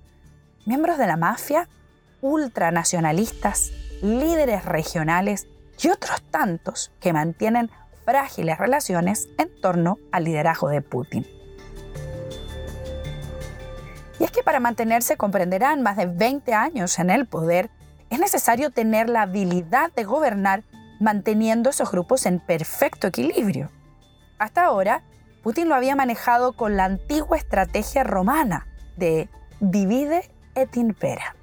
Miembros 0.65 0.98
de 0.98 1.08
la 1.08 1.17
mafia, 1.17 1.67
ultranacionalistas, 2.22 3.72
líderes 4.01 4.65
regionales 4.65 5.48
y 5.82 5.89
otros 5.89 6.22
tantos 6.32 6.91
que 7.00 7.13
mantienen 7.13 7.70
frágiles 8.05 8.58
relaciones 8.58 9.27
en 9.38 9.50
torno 9.62 9.98
al 10.12 10.24
liderazgo 10.24 10.70
de 10.70 10.82
Putin. 10.82 11.35
Y 14.20 14.24
es 14.24 14.32
que 14.32 14.44
para 14.44 14.60
mantenerse, 14.60 15.18
comprenderán, 15.18 15.82
más 15.82 15.98
de 15.98 16.06
20 16.06 16.54
años 16.54 17.00
en 17.00 17.10
el 17.10 17.26
poder, 17.26 17.70
es 18.10 18.20
necesario 18.20 18.70
tener 18.70 19.10
la 19.10 19.24
habilidad 19.24 19.92
de 19.94 20.04
gobernar 20.04 20.64
manteniendo 21.00 21.70
esos 21.70 21.92
grupos 21.92 22.26
en 22.26 22.40
perfecto 22.40 23.08
equilibrio. 23.08 23.70
Hasta 24.38 24.64
ahora, 24.64 25.04
Putin 25.44 25.70
lo 25.70 25.76
había 25.76 25.96
manejado 25.96 26.54
con 26.54 26.78
la 26.78 26.86
antigua 26.86 27.38
estrategia 27.38 28.04
romana 28.04 28.68
de 28.98 29.30
divide 29.60 30.32
et 30.56 30.76
impera. 30.78 31.36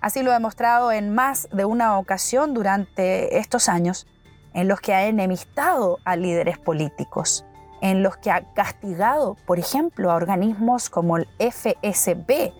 Así 0.00 0.22
lo 0.22 0.30
ha 0.30 0.34
demostrado 0.34 0.92
en 0.92 1.14
más 1.14 1.48
de 1.52 1.64
una 1.64 1.98
ocasión 1.98 2.52
durante 2.52 3.38
estos 3.38 3.68
años, 3.68 4.06
en 4.52 4.68
los 4.68 4.80
que 4.80 4.92
ha 4.92 5.06
enemistado 5.06 5.98
a 6.04 6.16
líderes 6.16 6.58
políticos, 6.58 7.44
en 7.80 8.02
los 8.02 8.16
que 8.16 8.30
ha 8.30 8.52
castigado, 8.54 9.36
por 9.46 9.58
ejemplo, 9.58 10.10
a 10.10 10.14
organismos 10.14 10.90
como 10.90 11.16
el 11.16 11.28
FSB, 11.38 12.52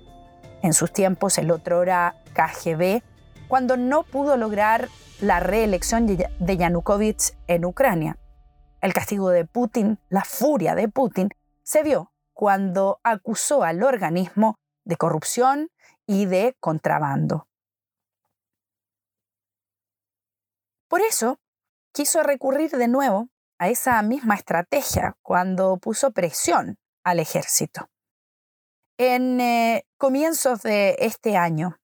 en 0.62 0.72
sus 0.72 0.92
tiempos 0.92 1.38
el 1.38 1.50
otro 1.50 1.82
era 1.82 2.14
KGB, 2.34 3.02
cuando 3.48 3.76
no 3.76 4.02
pudo 4.02 4.36
lograr 4.36 4.88
la 5.20 5.40
reelección 5.40 6.06
de 6.06 6.56
Yanukovych 6.56 7.36
en 7.46 7.64
Ucrania. 7.64 8.18
El 8.80 8.92
castigo 8.92 9.30
de 9.30 9.44
Putin, 9.44 9.98
la 10.08 10.24
furia 10.24 10.74
de 10.74 10.88
Putin, 10.88 11.30
se 11.62 11.82
vio 11.82 12.12
cuando 12.32 13.00
acusó 13.02 13.62
al 13.62 13.82
organismo 13.82 14.58
de 14.84 14.96
corrupción 14.96 15.70
y 16.06 16.26
de 16.26 16.56
contrabando. 16.60 17.46
Por 20.88 21.00
eso, 21.00 21.38
quiso 21.92 22.22
recurrir 22.22 22.70
de 22.70 22.88
nuevo 22.88 23.28
esa 23.68 24.00
misma 24.02 24.34
estrategia 24.34 25.16
cuando 25.22 25.76
puso 25.78 26.12
presión 26.12 26.78
al 27.04 27.20
ejército. 27.20 27.88
En 28.98 29.40
eh, 29.40 29.86
comienzos 29.98 30.62
de 30.62 30.96
este 30.98 31.36
año, 31.36 31.78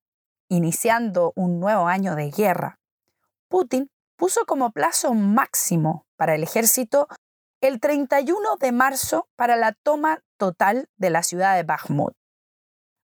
iniciando 0.48 1.32
un 1.34 1.60
nuevo 1.60 1.86
año 1.86 2.14
de 2.14 2.30
guerra, 2.30 2.78
Putin 3.48 3.90
puso 4.16 4.44
como 4.46 4.70
plazo 4.70 5.14
máximo 5.14 6.06
para 6.16 6.34
el 6.34 6.42
ejército 6.42 7.08
el 7.60 7.80
31 7.80 8.56
de 8.56 8.72
marzo 8.72 9.28
para 9.36 9.56
la 9.56 9.72
toma 9.72 10.22
total 10.38 10.88
de 10.96 11.10
la 11.10 11.22
ciudad 11.22 11.56
de 11.56 11.62
Bakhmut. 11.62 12.14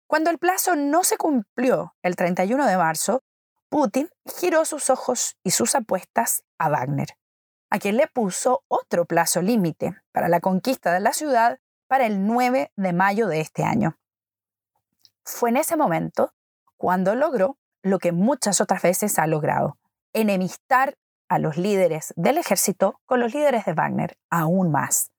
Cuando 0.07 0.31
el 0.31 0.39
plazo 0.39 0.77
no 0.77 1.03
se 1.03 1.17
cumplió 1.17 1.95
el 2.03 2.17
31 2.17 2.67
de 2.67 2.77
marzo, 2.77 3.23
Putin 3.69 4.09
giró 4.25 4.65
sus 4.65 4.89
ojos 4.89 5.37
y 5.43 5.51
sus 5.51 5.75
apuestas 5.75 6.45
a 6.59 6.69
Wagner, 6.69 7.09
a 7.77 7.79
quien 7.79 7.97
le 7.97 8.07
puso 8.07 8.65
otro 8.69 9.05
plazo 9.05 9.43
límite 9.43 9.95
para 10.13 10.29
la 10.29 10.41
conquista 10.41 10.93
de 10.93 11.01
la 11.01 11.13
ciudad 11.13 11.59
para 11.87 12.07
el 12.07 12.27
9 12.27 12.73
de 12.75 12.93
mayo 12.93 13.29
de 13.29 13.41
este 13.41 13.65
año. 13.65 13.99
Fue 15.25 15.51
en 15.51 15.59
ese 15.59 15.77
momento 15.77 16.33
cuando 16.77 17.15
logró 17.15 17.59
lo 17.83 17.99
que 17.99 18.13
muchas 18.13 18.61
otras 18.61 18.83
veces 18.83 19.19
ha 19.19 19.27
logrado, 19.27 19.79
enemistar 20.13 20.97
a 21.29 21.39
los 21.39 21.57
líderes 21.57 22.15
del 22.17 22.39
ejército 22.39 23.01
con 23.05 23.21
los 23.21 23.35
líderes 23.35 23.67
de 23.67 23.75
Wagner 23.75 24.17
aún 24.31 24.71
más. 24.71 25.11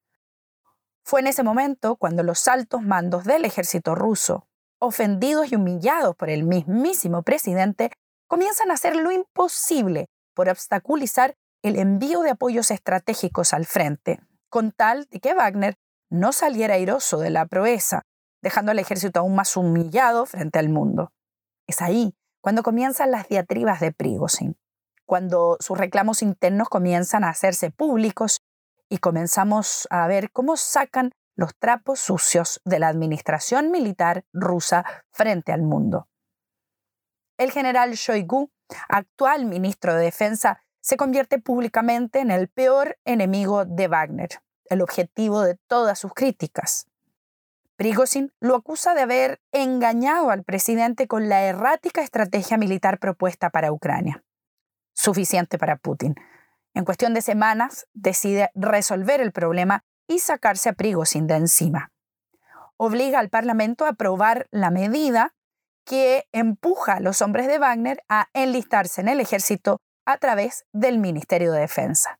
Fue 1.03 1.21
en 1.21 1.27
ese 1.27 1.43
momento 1.43 1.95
cuando 1.95 2.23
los 2.23 2.47
altos 2.47 2.81
mandos 2.81 3.23
del 3.23 3.45
ejército 3.45 3.93
ruso, 3.93 4.47
ofendidos 4.79 5.51
y 5.51 5.55
humillados 5.55 6.15
por 6.15 6.29
el 6.29 6.43
mismísimo 6.43 7.21
presidente, 7.21 7.91
comienzan 8.27 8.71
a 8.71 8.73
hacer 8.73 8.95
lo 8.95 9.11
imposible 9.11 10.09
por 10.33 10.49
obstaculizar 10.49 11.35
el 11.63 11.77
envío 11.77 12.21
de 12.21 12.31
apoyos 12.31 12.71
estratégicos 12.71 13.53
al 13.53 13.65
frente, 13.65 14.19
con 14.49 14.71
tal 14.71 15.05
de 15.09 15.19
que 15.19 15.33
Wagner 15.33 15.75
no 16.09 16.31
saliera 16.31 16.75
airoso 16.75 17.17
de 17.17 17.29
la 17.29 17.45
proeza, 17.45 18.03
dejando 18.41 18.71
al 18.71 18.79
ejército 18.79 19.19
aún 19.19 19.35
más 19.35 19.57
humillado 19.57 20.25
frente 20.25 20.59
al 20.59 20.69
mundo. 20.69 21.11
Es 21.67 21.81
ahí 21.81 22.15
cuando 22.41 22.63
comienzan 22.63 23.11
las 23.11 23.27
diatribas 23.27 23.79
de 23.79 23.91
Prigozhin 23.91 24.57
cuando 25.07 25.57
sus 25.61 25.77
reclamos 25.77 26.21
internos 26.21 26.69
comienzan 26.69 27.23
a 27.23 27.29
hacerse 27.29 27.71
públicos 27.71 28.41
y 28.89 28.99
comenzamos 28.99 29.87
a 29.89 30.05
ver 30.05 30.31
cómo 30.31 30.57
sacan 30.57 31.11
los 31.35 31.55
trapos 31.57 31.99
sucios 31.99 32.61
de 32.65 32.79
la 32.79 32.89
administración 32.89 33.71
militar 33.71 34.25
rusa 34.33 34.83
frente 35.11 35.51
al 35.51 35.61
mundo. 35.61 36.07
El 37.37 37.51
general 37.51 37.93
Shoigu, 37.93 38.51
actual 38.89 39.45
ministro 39.45 39.95
de 39.95 40.03
Defensa, 40.03 40.61
se 40.87 40.95
convierte 40.95 41.37
públicamente 41.37 42.19
en 42.19 42.31
el 42.31 42.47
peor 42.47 42.97
enemigo 43.03 43.65
de 43.65 43.89
Wagner, 43.89 44.29
el 44.69 44.81
objetivo 44.81 45.41
de 45.41 45.55
todas 45.67 45.99
sus 45.99 46.13
críticas. 46.13 46.87
Prigozhin 47.75 48.31
lo 48.39 48.55
acusa 48.55 48.93
de 48.93 49.01
haber 49.01 49.41
engañado 49.51 50.29
al 50.29 50.45
presidente 50.45 51.05
con 51.09 51.27
la 51.27 51.43
errática 51.43 52.01
estrategia 52.01 52.57
militar 52.57 52.99
propuesta 52.99 53.49
para 53.49 53.73
Ucrania. 53.73 54.23
Suficiente 54.93 55.57
para 55.57 55.75
Putin. 55.75 56.15
En 56.73 56.85
cuestión 56.85 57.13
de 57.13 57.21
semanas, 57.21 57.85
decide 57.93 58.49
resolver 58.55 59.19
el 59.19 59.33
problema 59.33 59.83
y 60.07 60.19
sacarse 60.19 60.69
a 60.69 60.73
Prigozhin 60.73 61.27
de 61.27 61.35
encima. 61.35 61.91
Obliga 62.77 63.19
al 63.19 63.27
Parlamento 63.27 63.83
a 63.83 63.89
aprobar 63.89 64.47
la 64.51 64.71
medida 64.71 65.35
que 65.83 66.29
empuja 66.31 66.93
a 66.93 66.99
los 67.01 67.21
hombres 67.21 67.47
de 67.47 67.59
Wagner 67.59 68.05
a 68.07 68.29
enlistarse 68.33 69.01
en 69.01 69.09
el 69.09 69.19
ejército 69.19 69.81
a 70.07 70.17
través 70.17 70.65
del 70.71 70.99
Ministerio 70.99 71.51
de 71.51 71.59
Defensa. 71.59 72.17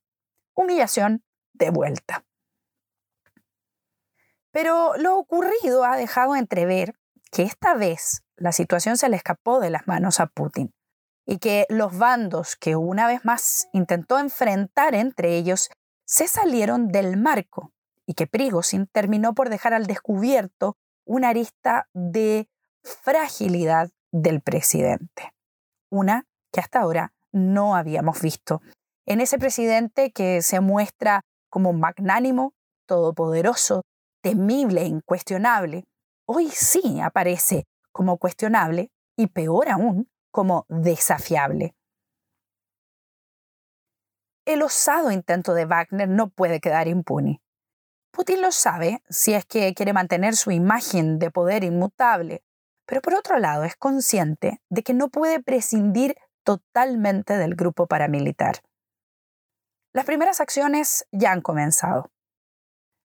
Humillación 0.53 1.24
de 1.53 1.70
vuelta. 1.70 2.25
Pero 4.51 4.98
lo 4.98 5.17
ocurrido 5.17 5.86
ha 5.86 5.96
dejado 5.96 6.36
entrever 6.36 6.96
que 7.32 7.44
esta 7.44 7.75
vez 7.75 8.24
la 8.36 8.51
situación 8.51 8.98
se 8.98 9.08
le 9.08 9.15
escapó 9.15 9.62
de 9.62 9.70
las 9.70 9.88
manos 9.88 10.20
a 10.20 10.27
Putin 10.27 10.74
y 11.25 11.39
que 11.39 11.65
los 11.70 11.98
bandos 11.98 12.58
que 12.58 12.75
una 12.75 13.08
vez 13.08 13.24
más 13.24 13.70
intentó 13.72 14.20
enfrentar 14.20 14.94
entre 14.94 15.38
ellos 15.38 15.70
se 16.06 16.27
salieron 16.27 16.89
del 16.89 17.15
marco 17.15 17.72
y 18.06 18.15
que 18.15 18.27
Prigozhin 18.27 18.88
terminó 18.88 19.34
por 19.34 19.50
dejar 19.50 19.74
al 19.74 19.88
descubierto 19.88 20.77
una 21.06 21.29
arista 21.29 21.88
de 21.94 22.50
fragilidad 22.84 23.91
del 24.12 24.41
presidente, 24.41 25.34
una 25.89 26.25
que 26.51 26.60
hasta 26.60 26.82
ahora 26.82 27.13
no 27.31 27.75
habíamos 27.75 28.22
visto. 28.22 28.62
En 29.05 29.22
ese 29.22 29.38
presidente 29.38 30.12
que 30.12 30.41
se 30.41 30.60
muestra 30.60 31.22
como 31.50 31.74
magnánimo, 31.74 32.53
todopoderoso, 32.86 33.84
temible 34.22 34.81
e 34.81 34.88
incuestionable, 34.88 35.86
hoy 36.25 36.50
sí 36.50 37.00
aparece 37.00 37.65
como 37.91 38.17
cuestionable 38.17 38.91
y 39.15 39.27
peor 39.27 39.69
aún, 39.69 40.10
como 40.31 40.65
desafiable. 40.69 41.74
El 44.46 44.62
osado 44.62 45.12
intento 45.12 45.53
de 45.53 45.65
Wagner 45.65 46.07
no 46.07 46.29
puede 46.29 46.60
quedar 46.60 46.88
impune. 46.88 47.41
Putin 48.12 48.41
lo 48.41 48.51
sabe 48.51 49.03
si 49.10 49.34
es 49.34 49.46
que 49.46 49.74
quiere 49.74 49.93
mantener 49.93 50.36
su 50.36 50.51
imagen 50.51 51.19
de 51.19 51.31
poder 51.31 51.63
inmutable, 51.63 52.43
pero 52.86 53.01
por 53.01 53.13
otro 53.13 53.39
lado 53.39 53.63
es 53.63 53.75
consciente 53.75 54.62
de 54.69 54.84
que 54.84 54.93
no 54.93 55.10
puede 55.10 55.41
prescindir 55.41 56.15
totalmente 56.48 57.38
del 57.38 57.56
grupo 57.56 57.88
paramilitar. 57.88 58.62
Las 59.94 60.06
primeras 60.06 60.39
acciones 60.39 61.06
ya 61.12 61.34
han 61.34 61.42
comenzado. 61.42 62.10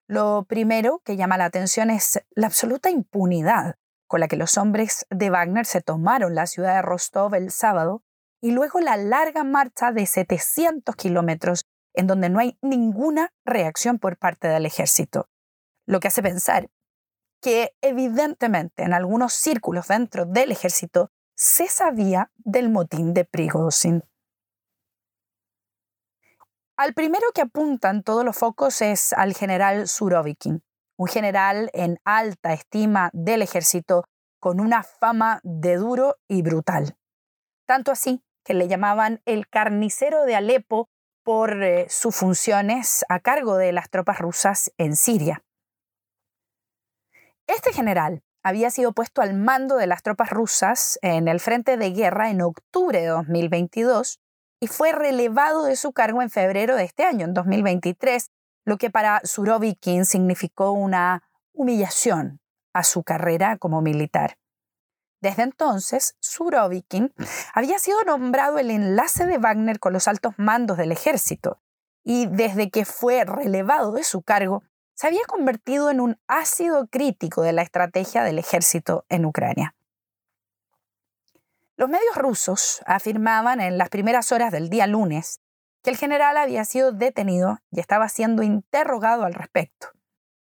Lo 0.06 0.44
primero 0.44 1.00
que 1.04 1.16
llama 1.16 1.38
la 1.38 1.46
atención 1.46 1.90
es 1.90 2.22
la 2.36 2.46
absoluta 2.46 2.88
impunidad 2.88 3.74
con 4.06 4.20
la 4.20 4.28
que 4.28 4.36
los 4.36 4.58
hombres 4.58 5.06
de 5.10 5.30
Wagner 5.30 5.66
se 5.66 5.80
tomaron 5.80 6.36
la 6.36 6.46
ciudad 6.46 6.76
de 6.76 6.82
Rostov 6.82 7.34
el 7.34 7.50
sábado 7.50 8.04
y 8.40 8.52
luego 8.52 8.78
la 8.78 8.96
larga 8.96 9.42
marcha 9.42 9.90
de 9.90 10.06
700 10.06 10.94
kilómetros 10.94 11.64
en 11.94 12.06
donde 12.06 12.28
no 12.28 12.38
hay 12.38 12.56
ninguna 12.62 13.32
reacción 13.44 13.98
por 13.98 14.18
parte 14.18 14.46
del 14.46 14.66
ejército. 14.66 15.28
Lo 15.84 15.98
que 15.98 16.08
hace 16.08 16.22
pensar 16.22 16.70
que 17.40 17.74
evidentemente 17.80 18.84
en 18.84 18.92
algunos 18.92 19.32
círculos 19.32 19.88
dentro 19.88 20.26
del 20.26 20.52
ejército 20.52 21.10
se 21.42 21.66
sabía 21.66 22.30
del 22.36 22.70
motín 22.70 23.14
de 23.14 23.24
Prigozhin. 23.24 24.04
Al 26.76 26.94
primero 26.94 27.32
que 27.34 27.40
apuntan 27.42 28.04
todos 28.04 28.24
los 28.24 28.38
focos 28.38 28.80
es 28.80 29.12
al 29.12 29.34
general 29.34 29.88
Surovikin, 29.88 30.62
un 30.96 31.08
general 31.08 31.68
en 31.72 31.98
alta 32.04 32.52
estima 32.52 33.10
del 33.12 33.42
ejército 33.42 34.04
con 34.38 34.60
una 34.60 34.84
fama 34.84 35.40
de 35.42 35.78
duro 35.78 36.16
y 36.28 36.42
brutal. 36.42 36.96
Tanto 37.66 37.90
así 37.90 38.22
que 38.44 38.54
le 38.54 38.68
llamaban 38.68 39.20
el 39.24 39.48
carnicero 39.48 40.22
de 40.22 40.36
Alepo 40.36 40.90
por 41.24 41.64
eh, 41.64 41.88
sus 41.88 42.14
funciones 42.14 43.04
a 43.08 43.18
cargo 43.18 43.56
de 43.56 43.72
las 43.72 43.90
tropas 43.90 44.20
rusas 44.20 44.72
en 44.78 44.94
Siria. 44.94 45.42
Este 47.48 47.72
general 47.72 48.22
había 48.42 48.70
sido 48.70 48.92
puesto 48.92 49.22
al 49.22 49.34
mando 49.34 49.76
de 49.76 49.86
las 49.86 50.02
tropas 50.02 50.30
rusas 50.30 50.98
en 51.02 51.28
el 51.28 51.40
frente 51.40 51.76
de 51.76 51.90
guerra 51.90 52.30
en 52.30 52.42
octubre 52.42 53.00
de 53.00 53.06
2022 53.06 54.20
y 54.60 54.66
fue 54.68 54.92
relevado 54.92 55.64
de 55.64 55.76
su 55.76 55.92
cargo 55.92 56.22
en 56.22 56.30
febrero 56.30 56.76
de 56.76 56.84
este 56.84 57.04
año, 57.04 57.24
en 57.24 57.34
2023, 57.34 58.30
lo 58.64 58.78
que 58.78 58.90
para 58.90 59.20
Surovikin 59.24 60.04
significó 60.04 60.72
una 60.72 61.24
humillación 61.52 62.40
a 62.72 62.84
su 62.84 63.02
carrera 63.02 63.58
como 63.58 63.82
militar. 63.82 64.38
Desde 65.20 65.42
entonces, 65.42 66.16
Surovikin 66.20 67.12
había 67.54 67.78
sido 67.78 68.02
nombrado 68.04 68.58
el 68.58 68.70
enlace 68.70 69.26
de 69.26 69.38
Wagner 69.38 69.78
con 69.78 69.92
los 69.92 70.08
altos 70.08 70.34
mandos 70.36 70.76
del 70.76 70.92
ejército 70.92 71.60
y 72.04 72.26
desde 72.26 72.70
que 72.70 72.84
fue 72.84 73.24
relevado 73.24 73.92
de 73.92 74.04
su 74.04 74.22
cargo, 74.22 74.64
se 75.02 75.08
había 75.08 75.24
convertido 75.26 75.90
en 75.90 76.00
un 76.00 76.16
ácido 76.28 76.86
crítico 76.86 77.42
de 77.42 77.52
la 77.52 77.62
estrategia 77.62 78.22
del 78.22 78.38
ejército 78.38 79.04
en 79.08 79.24
Ucrania. 79.24 79.74
Los 81.76 81.88
medios 81.88 82.14
rusos 82.14 82.82
afirmaban 82.86 83.60
en 83.60 83.78
las 83.78 83.88
primeras 83.88 84.30
horas 84.30 84.52
del 84.52 84.70
día 84.70 84.86
lunes 84.86 85.40
que 85.82 85.90
el 85.90 85.96
general 85.96 86.36
había 86.36 86.64
sido 86.64 86.92
detenido 86.92 87.58
y 87.72 87.80
estaba 87.80 88.08
siendo 88.08 88.44
interrogado 88.44 89.24
al 89.24 89.34
respecto. 89.34 89.88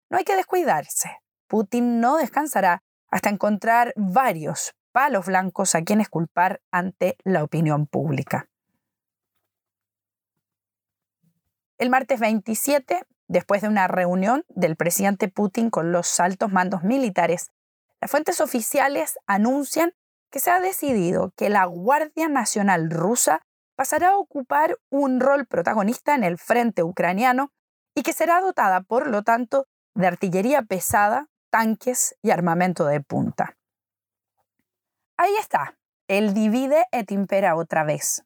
No 0.09 0.17
hay 0.17 0.23
que 0.23 0.37
descuidarse. 0.37 1.19
Putin 1.47 1.99
no 1.99 2.15
descansará 2.15 2.81
hasta 3.11 3.27
encontrar 3.27 3.91
varios 3.97 4.73
palos 4.93 5.25
blancos 5.25 5.75
a 5.75 5.81
quienes 5.81 6.07
culpar 6.07 6.61
ante 6.71 7.17
la 7.25 7.43
opinión 7.43 7.87
pública. 7.87 8.47
El 11.77 11.89
martes 11.89 12.21
27, 12.21 13.05
después 13.27 13.61
de 13.61 13.67
una 13.67 13.87
reunión 13.87 14.43
del 14.49 14.75
presidente 14.75 15.27
Putin 15.27 15.69
con 15.69 15.91
los 15.91 16.19
altos 16.19 16.51
mandos 16.51 16.83
militares, 16.83 17.51
las 18.01 18.11
fuentes 18.11 18.41
oficiales 18.41 19.17
anuncian 19.25 19.93
que 20.31 20.39
se 20.39 20.51
ha 20.51 20.59
decidido 20.59 21.31
que 21.35 21.49
la 21.49 21.65
Guardia 21.65 22.27
Nacional 22.27 22.89
rusa 22.89 23.41
pasará 23.75 24.09
a 24.09 24.17
ocupar 24.17 24.77
un 24.89 25.19
rol 25.19 25.45
protagonista 25.45 26.15
en 26.15 26.23
el 26.23 26.37
frente 26.37 26.83
ucraniano 26.83 27.51
y 27.95 28.03
que 28.03 28.13
será 28.13 28.41
dotada, 28.41 28.81
por 28.81 29.07
lo 29.07 29.23
tanto, 29.23 29.67
de 29.95 30.07
artillería 30.07 30.61
pesada, 30.63 31.27
tanques 31.49 32.15
y 32.21 32.31
armamento 32.31 32.85
de 32.85 33.01
punta. 33.01 33.57
Ahí 35.17 35.33
está, 35.39 35.77
el 36.07 36.33
divide 36.33 36.85
et 36.91 37.11
impera 37.11 37.55
otra 37.55 37.83
vez. 37.83 38.23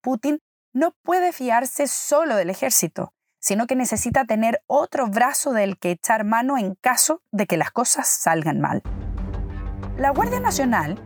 Putin 0.00 0.40
no 0.72 0.92
puede 1.02 1.32
fiarse 1.32 1.86
solo 1.86 2.36
del 2.36 2.48
ejército, 2.48 3.12
sino 3.40 3.66
que 3.66 3.74
necesita 3.74 4.24
tener 4.24 4.62
otro 4.66 5.08
brazo 5.08 5.52
del 5.52 5.78
que 5.78 5.90
echar 5.90 6.24
mano 6.24 6.56
en 6.58 6.76
caso 6.76 7.22
de 7.32 7.46
que 7.46 7.56
las 7.56 7.70
cosas 7.70 8.06
salgan 8.06 8.60
mal. 8.60 8.82
La 9.96 10.10
Guardia 10.10 10.40
Nacional 10.40 10.98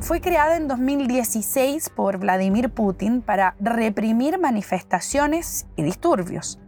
fue 0.00 0.20
creada 0.20 0.56
en 0.56 0.66
2016 0.68 1.90
por 1.90 2.18
Vladimir 2.18 2.70
Putin 2.70 3.22
para 3.22 3.54
reprimir 3.60 4.38
manifestaciones 4.38 5.66
y 5.76 5.82
disturbios. 5.82 6.58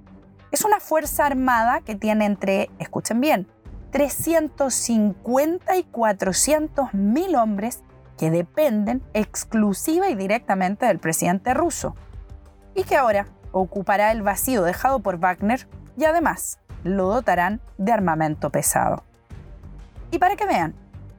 Es 0.52 0.64
una 0.64 0.80
fuerza 0.80 1.26
armada 1.26 1.80
que 1.80 1.96
tiene 1.96 2.24
entre, 2.24 2.70
escuchen 2.78 3.20
bien, 3.20 3.46
350 3.90 5.76
y 5.76 5.84
400 5.84 6.94
mil 6.94 7.34
hombres 7.36 7.82
que 8.16 8.30
dependen 8.30 9.02
exclusiva 9.12 10.08
y 10.08 10.14
directamente 10.14 10.86
del 10.86 10.98
presidente 10.98 11.52
ruso 11.52 11.94
y 12.74 12.84
que 12.84 12.96
ahora 12.96 13.26
ocupará 13.60 14.12
el 14.12 14.22
vacío 14.22 14.62
dejado 14.62 15.00
por 15.00 15.18
Wagner 15.18 15.66
y 15.96 16.04
además 16.04 16.58
lo 16.84 17.08
dotarán 17.08 17.60
de 17.78 17.92
armamento 17.92 18.50
pesado. 18.50 19.02
Y 20.10 20.18
para 20.18 20.36
que 20.36 20.46
vean, 20.46 20.74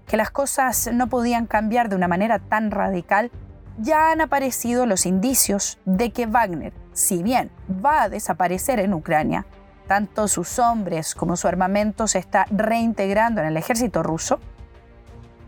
que 0.05 0.17
las 0.17 0.29
cosas 0.29 0.89
no 0.93 1.07
podían 1.07 1.47
cambiar 1.47 1.89
de 1.89 1.95
una 1.95 2.07
manera 2.07 2.39
tan 2.39 2.71
radical, 2.71 3.31
ya 3.79 4.11
han 4.11 4.21
aparecido 4.21 4.85
los 4.85 5.05
indicios 5.05 5.79
de 5.85 6.11
que 6.11 6.25
Wagner, 6.25 6.73
si 6.93 7.23
bien 7.23 7.51
va 7.83 8.03
a 8.03 8.09
desaparecer 8.09 8.79
en 8.79 8.93
Ucrania, 8.93 9.45
tanto 9.87 10.27
sus 10.27 10.59
hombres 10.59 11.15
como 11.15 11.35
su 11.35 11.47
armamento 11.47 12.07
se 12.07 12.19
está 12.19 12.45
reintegrando 12.51 13.41
en 13.41 13.47
el 13.47 13.57
ejército 13.57 14.03
ruso, 14.03 14.39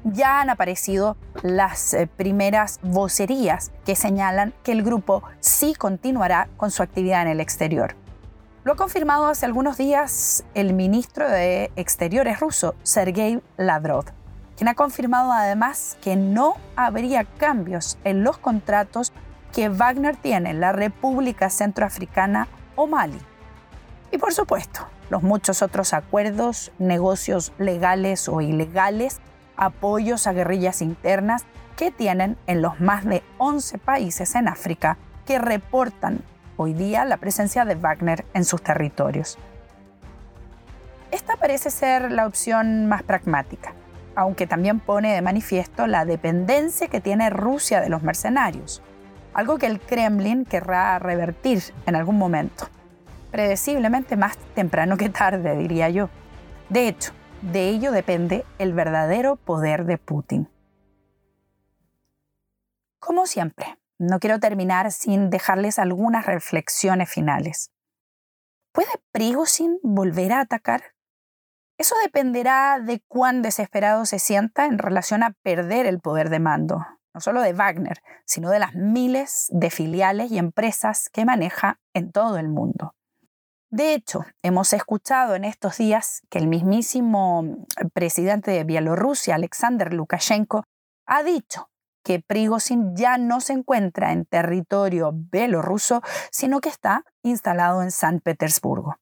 ya 0.03 0.41
han 0.41 0.49
aparecido 0.49 1.17
las 1.41 1.93
eh, 1.93 2.07
primeras 2.07 2.79
vocerías 2.83 3.71
que 3.85 3.95
señalan 3.95 4.53
que 4.63 4.71
el 4.71 4.83
grupo 4.83 5.23
sí 5.39 5.73
continuará 5.73 6.49
con 6.57 6.71
su 6.71 6.83
actividad 6.83 7.21
en 7.23 7.29
el 7.29 7.39
exterior. 7.39 7.95
Lo 8.63 8.73
ha 8.73 8.75
confirmado 8.75 9.27
hace 9.27 9.45
algunos 9.45 9.77
días 9.77 10.43
el 10.53 10.73
ministro 10.73 11.29
de 11.29 11.71
Exteriores 11.75 12.39
ruso, 12.39 12.75
Sergei 12.83 13.41
Lavrov, 13.57 14.05
quien 14.57 14.67
ha 14.67 14.75
confirmado 14.75 15.31
además 15.31 15.97
que 16.01 16.15
no 16.15 16.55
habría 16.75 17.23
cambios 17.23 17.97
en 18.03 18.23
los 18.23 18.37
contratos 18.37 19.13
que 19.53 19.69
Wagner 19.69 20.17
tiene 20.17 20.51
en 20.51 20.59
la 20.59 20.71
República 20.73 21.49
Centroafricana 21.49 22.47
o 22.75 22.85
Mali. 22.85 23.19
Y 24.11 24.17
por 24.17 24.33
supuesto, 24.33 24.87
los 25.09 25.23
muchos 25.23 25.61
otros 25.61 25.93
acuerdos, 25.93 26.71
negocios 26.77 27.53
legales 27.57 28.27
o 28.27 28.41
ilegales, 28.41 29.19
apoyos 29.59 30.25
a 30.25 30.33
guerrillas 30.33 30.81
internas 30.81 31.43
que 31.75 31.91
tienen 31.91 32.37
en 32.47 32.61
los 32.61 32.79
más 32.79 33.05
de 33.05 33.23
11 33.37 33.77
países 33.77 34.33
en 34.35 34.47
África 34.47 34.97
que 35.25 35.37
reportan 35.37 36.21
hoy 36.57 36.73
día 36.73 37.05
la 37.05 37.17
presencia 37.17 37.65
de 37.65 37.75
Wagner 37.75 38.25
en 38.33 38.45
sus 38.45 38.61
territorios. 38.63 39.37
Esta 41.11 41.35
parece 41.35 41.71
ser 41.71 42.11
la 42.11 42.25
opción 42.25 42.87
más 42.87 43.03
pragmática, 43.03 43.73
aunque 44.15 44.47
también 44.47 44.79
pone 44.79 45.13
de 45.13 45.21
manifiesto 45.21 45.87
la 45.87 46.05
dependencia 46.05 46.87
que 46.87 47.01
tiene 47.01 47.29
Rusia 47.29 47.81
de 47.81 47.89
los 47.89 48.01
mercenarios, 48.01 48.81
algo 49.33 49.57
que 49.57 49.67
el 49.67 49.79
Kremlin 49.79 50.45
querrá 50.45 50.99
revertir 50.99 51.61
en 51.85 51.95
algún 51.95 52.17
momento, 52.17 52.67
predeciblemente 53.31 54.15
más 54.15 54.37
temprano 54.55 54.97
que 54.97 55.09
tarde, 55.09 55.55
diría 55.57 55.89
yo. 55.89 56.09
De 56.69 56.87
hecho, 56.87 57.13
de 57.41 57.69
ello 57.69 57.91
depende 57.91 58.45
el 58.57 58.73
verdadero 58.73 59.35
poder 59.35 59.85
de 59.85 59.97
Putin. 59.97 60.49
Como 62.99 63.25
siempre, 63.25 63.77
no 63.97 64.19
quiero 64.19 64.39
terminar 64.39 64.91
sin 64.91 65.29
dejarles 65.29 65.79
algunas 65.79 66.25
reflexiones 66.25 67.09
finales. 67.09 67.71
¿Puede 68.71 68.89
Prigozhin 69.11 69.79
volver 69.83 70.31
a 70.33 70.41
atacar? 70.41 70.83
Eso 71.77 71.95
dependerá 72.03 72.79
de 72.79 73.01
cuán 73.07 73.41
desesperado 73.41 74.05
se 74.05 74.19
sienta 74.19 74.65
en 74.65 74.77
relación 74.77 75.23
a 75.23 75.31
perder 75.43 75.85
el 75.85 76.01
poder 76.01 76.29
de 76.29 76.39
mando, 76.39 76.85
no 77.13 77.21
solo 77.21 77.41
de 77.41 77.53
Wagner, 77.53 78.01
sino 78.25 78.49
de 78.49 78.59
las 78.59 78.75
miles 78.75 79.47
de 79.49 79.69
filiales 79.69 80.31
y 80.31 80.37
empresas 80.37 81.09
que 81.09 81.25
maneja 81.25 81.79
en 81.93 82.11
todo 82.11 82.37
el 82.37 82.49
mundo. 82.49 82.95
De 83.71 83.93
hecho, 83.93 84.25
hemos 84.41 84.73
escuchado 84.73 85.35
en 85.35 85.45
estos 85.45 85.77
días 85.77 86.23
que 86.29 86.39
el 86.39 86.47
mismísimo 86.47 87.67
presidente 87.93 88.49
de 88.49 88.63
Bielorrusia, 88.63 89.35
Alexander 89.35 89.93
Lukashenko, 89.93 90.63
ha 91.05 91.21
dicho 91.21 91.69
que 92.03 92.19
Prigozhin 92.19 92.95
ya 92.95 93.19
no 93.19 93.41
se 93.41 93.53
encuentra 93.53 94.11
en 94.11 94.25
territorio 94.25 95.11
belorruso, 95.13 96.01
sino 96.31 96.61
que 96.61 96.69
está 96.69 97.05
instalado 97.21 97.83
en 97.83 97.91
San 97.91 98.21
Petersburgo. 98.21 98.95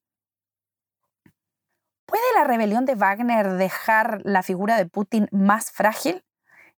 ¿Puede 2.06 2.23
la 2.36 2.43
rebelión 2.43 2.86
de 2.86 2.95
Wagner 2.95 3.53
dejar 3.53 4.19
la 4.25 4.43
figura 4.43 4.75
de 4.75 4.86
Putin 4.86 5.30
más 5.32 5.71
frágil? 5.71 6.25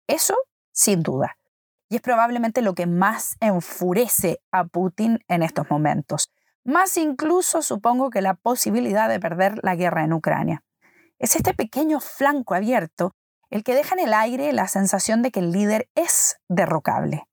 Eso, 0.07 0.35
sin 0.73 1.03
duda. 1.03 1.39
Y 1.89 1.97
es 1.97 2.03
probablemente 2.03 2.61
lo 2.61 2.75
que 2.75 2.87
más 2.87 3.37
enfurece 3.41 4.41
a 4.53 4.65
Putin 4.65 5.21
en 5.29 5.43
estos 5.43 5.71
momentos. 5.71 6.31
Más 6.69 6.99
incluso 6.99 7.63
supongo 7.63 8.11
que 8.11 8.21
la 8.21 8.35
posibilidad 8.35 9.09
de 9.09 9.19
perder 9.19 9.59
la 9.63 9.75
guerra 9.75 10.05
en 10.05 10.13
Ucrania. 10.13 10.65
Es 11.19 11.35
este 11.35 11.55
pequeño 11.55 11.99
flanco 11.99 12.55
abierto 12.55 13.15
el 13.49 13.65
que 13.65 13.75
deja 13.75 13.95
en 13.95 14.01
el 14.01 14.13
aire 14.13 14.53
la 14.53 14.69
sensación 14.69 15.23
de 15.23 15.31
que 15.31 15.41
el 15.41 15.51
líder 15.51 15.89
es 15.95 16.37
derrocable, 16.47 17.27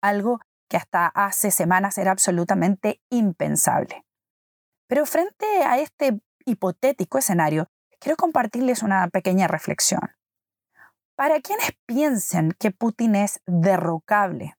algo 0.00 0.38
que 0.68 0.76
hasta 0.76 1.08
hace 1.08 1.50
semanas 1.50 1.98
era 1.98 2.12
absolutamente 2.12 3.02
impensable. 3.10 4.04
Pero 4.86 5.04
frente 5.04 5.64
a 5.64 5.78
este 5.80 6.20
hipotético 6.44 7.18
escenario, 7.18 7.66
quiero 7.98 8.16
compartirles 8.16 8.84
una 8.84 9.08
pequeña 9.08 9.48
reflexión. 9.48 10.12
Para 11.16 11.40
quienes 11.40 11.72
piensen 11.86 12.52
que 12.52 12.70
Putin 12.70 13.16
es 13.16 13.40
derrocable, 13.46 14.54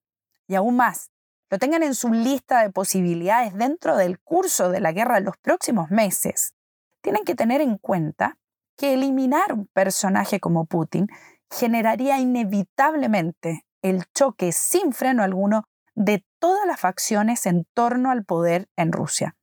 y 0.49 0.55
aún 0.55 0.75
más, 0.75 1.11
lo 1.49 1.60
tengan 1.60 1.83
en 1.83 1.95
su 1.95 2.12
lista 2.12 2.62
de 2.62 2.71
posibilidades 2.71 3.53
dentro 3.53 3.95
del 3.95 4.19
curso 4.19 4.69
de 4.69 4.81
la 4.81 4.91
guerra 4.91 5.17
en 5.17 5.25
los 5.25 5.38
próximos 5.38 5.89
meses, 5.91 6.53
tienen 7.01 7.23
que 7.23 7.36
tener 7.36 7.62
en 7.62 7.77
cuenta 7.77 8.38
que 8.77 8.93
eliminar 8.93 9.53
un 9.53 9.67
personaje 9.67 10.39
como 10.39 10.65
Putin 10.65 11.07
generaría 11.49 12.19
inevitablemente 12.19 13.65
el 13.81 14.05
choque 14.13 14.51
sin 14.51 14.93
freno 14.93 15.23
alguno 15.23 15.63
de 15.95 16.23
todas 16.39 16.67
las 16.67 16.79
facciones 16.79 17.45
en 17.45 17.65
torno 17.73 18.12
al 18.12 18.25
poder 18.25 18.67
en 18.75 18.91
Rusia. 18.91 19.36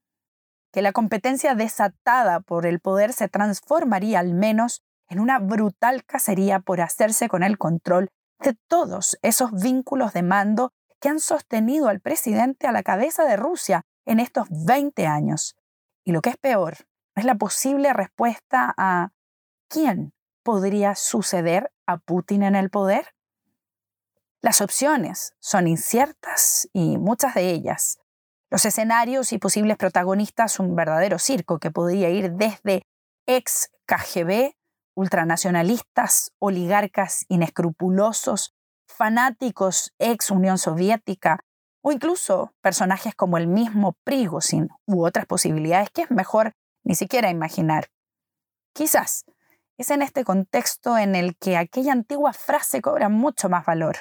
Que 0.73 0.83
la 0.83 0.93
competencia 0.93 1.55
desatada 1.55 2.41
por 2.41 2.67
el 2.67 2.81
poder 2.81 3.13
se 3.13 3.29
transformaría 3.29 4.21
al 4.21 4.35
menos 4.35 4.83
en 5.09 5.21
una 5.21 5.39
brutal 5.39 6.05
cacería 6.05 6.61
por 6.61 6.81
hacerse 6.81 7.29
con 7.29 7.43
el 7.43 7.59
control 7.59 8.11
de 8.41 8.57
todos 8.69 9.19
esos 9.23 9.51
vínculos 9.53 10.13
de 10.13 10.23
mando 10.23 10.73
que 11.05 11.11
han 11.11 11.21
sostenido 11.21 11.89
al 11.89 12.01
presidente 12.01 12.67
a 12.67 12.73
la 12.73 12.83
cabeza 12.83 13.25
de 13.25 13.37
Rusia 13.37 13.85
en 14.07 14.21
estos 14.21 14.49
20 14.49 15.07
años. 15.07 15.55
Y 16.03 16.13
lo 16.13 16.23
que 16.23 16.31
es 16.31 16.39
peor, 16.39 16.79
es 17.15 17.27
la 17.27 17.35
posible 17.35 17.93
respuesta 17.93 18.73
a 18.79 19.11
quién 19.69 20.15
podría 20.43 20.95
suceder 20.95 21.71
a 21.87 21.99
Putin 21.99 22.43
en 22.43 22.57
el 22.57 22.71
poder? 22.71 23.15
Las 24.41 24.63
opciones 24.63 25.35
son 25.41 25.69
inciertas 25.69 26.71
y 26.73 26.97
muchas 26.97 27.35
de 27.35 27.51
ellas. 27.51 27.99
Los 28.49 28.65
escenarios 28.65 29.35
y 29.35 29.39
posibles 29.39 29.77
protagonistas 29.77 30.59
un 30.59 30.75
verdadero 30.75 31.19
circo 31.19 31.59
que 31.59 31.71
podría 31.71 32.09
ir 32.09 32.33
desde 32.33 32.87
ex 33.27 33.71
KGB, 33.85 34.55
ultranacionalistas, 34.95 36.33
oligarcas 36.39 37.27
inescrupulosos, 37.29 38.54
fanáticos 38.97 39.93
ex 39.99 40.31
Unión 40.31 40.59
Soviética 40.59 41.45
o 41.83 41.93
incluso 41.93 42.55
personajes 42.61 43.15
como 43.15 43.37
el 43.37 43.47
mismo 43.47 43.97
Prigozhin 44.05 44.69
u 44.87 45.05
otras 45.05 45.27
posibilidades 45.27 45.91
que 45.91 46.03
es 46.03 46.11
mejor 46.11 46.55
ni 46.85 46.95
siquiera 46.95 47.31
imaginar. 47.31 47.89
Quizás 48.73 49.25
es 49.77 49.91
en 49.91 50.03
este 50.03 50.25
contexto 50.25 50.97
en 50.97 51.15
el 51.15 51.37
que 51.37 51.57
aquella 51.57 51.93
antigua 51.93 52.33
frase 52.33 52.81
cobra 52.81 53.09
mucho 53.09 53.49
más 53.49 53.67
valor, 53.67 53.97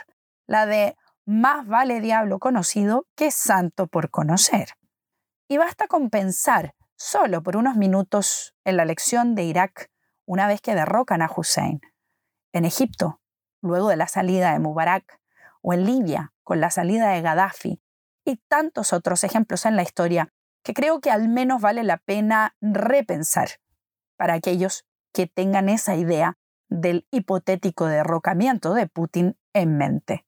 la 0.47 0.65
de 0.65 0.95
más 1.25 1.65
vale 1.67 1.99
diablo 1.99 2.39
conocido 2.39 3.07
que 3.15 3.31
santo 3.31 3.87
por 3.87 4.09
conocer. 4.09 4.69
Y 5.47 5.57
basta 5.57 5.87
con 5.87 6.09
pensar 6.09 6.75
solo 6.95 7.41
por 7.41 7.57
unos 7.57 7.75
minutos 7.75 8.53
en 8.63 8.77
la 8.77 8.83
elección 8.83 9.35
de 9.35 9.43
Irak 9.43 9.89
una 10.25 10.47
vez 10.47 10.61
que 10.61 10.75
derrocan 10.75 11.21
a 11.21 11.29
Hussein, 11.35 11.81
en 12.53 12.65
Egipto, 12.65 13.19
luego 13.63 13.89
de 13.89 13.95
la 13.95 14.07
salida 14.07 14.53
de 14.53 14.59
Mubarak, 14.59 15.19
o 15.61 15.73
en 15.73 15.85
Libia, 15.85 16.33
con 16.43 16.59
la 16.59 16.69
salida 16.69 17.09
de 17.09 17.21
Gaddafi, 17.21 17.81
y 18.25 18.35
tantos 18.47 18.93
otros 18.93 19.23
ejemplos 19.23 19.65
en 19.65 19.75
la 19.75 19.81
historia 19.81 20.29
que 20.63 20.73
creo 20.73 21.01
que 21.01 21.09
al 21.09 21.27
menos 21.27 21.61
vale 21.61 21.83
la 21.83 21.97
pena 21.97 22.55
repensar 22.61 23.49
para 24.17 24.35
aquellos 24.35 24.85
que 25.13 25.27
tengan 25.27 25.69
esa 25.69 25.95
idea 25.95 26.37
del 26.69 27.07
hipotético 27.11 27.85
derrocamiento 27.85 28.73
de 28.73 28.87
Putin 28.87 29.37
en 29.53 29.77
mente. 29.77 30.25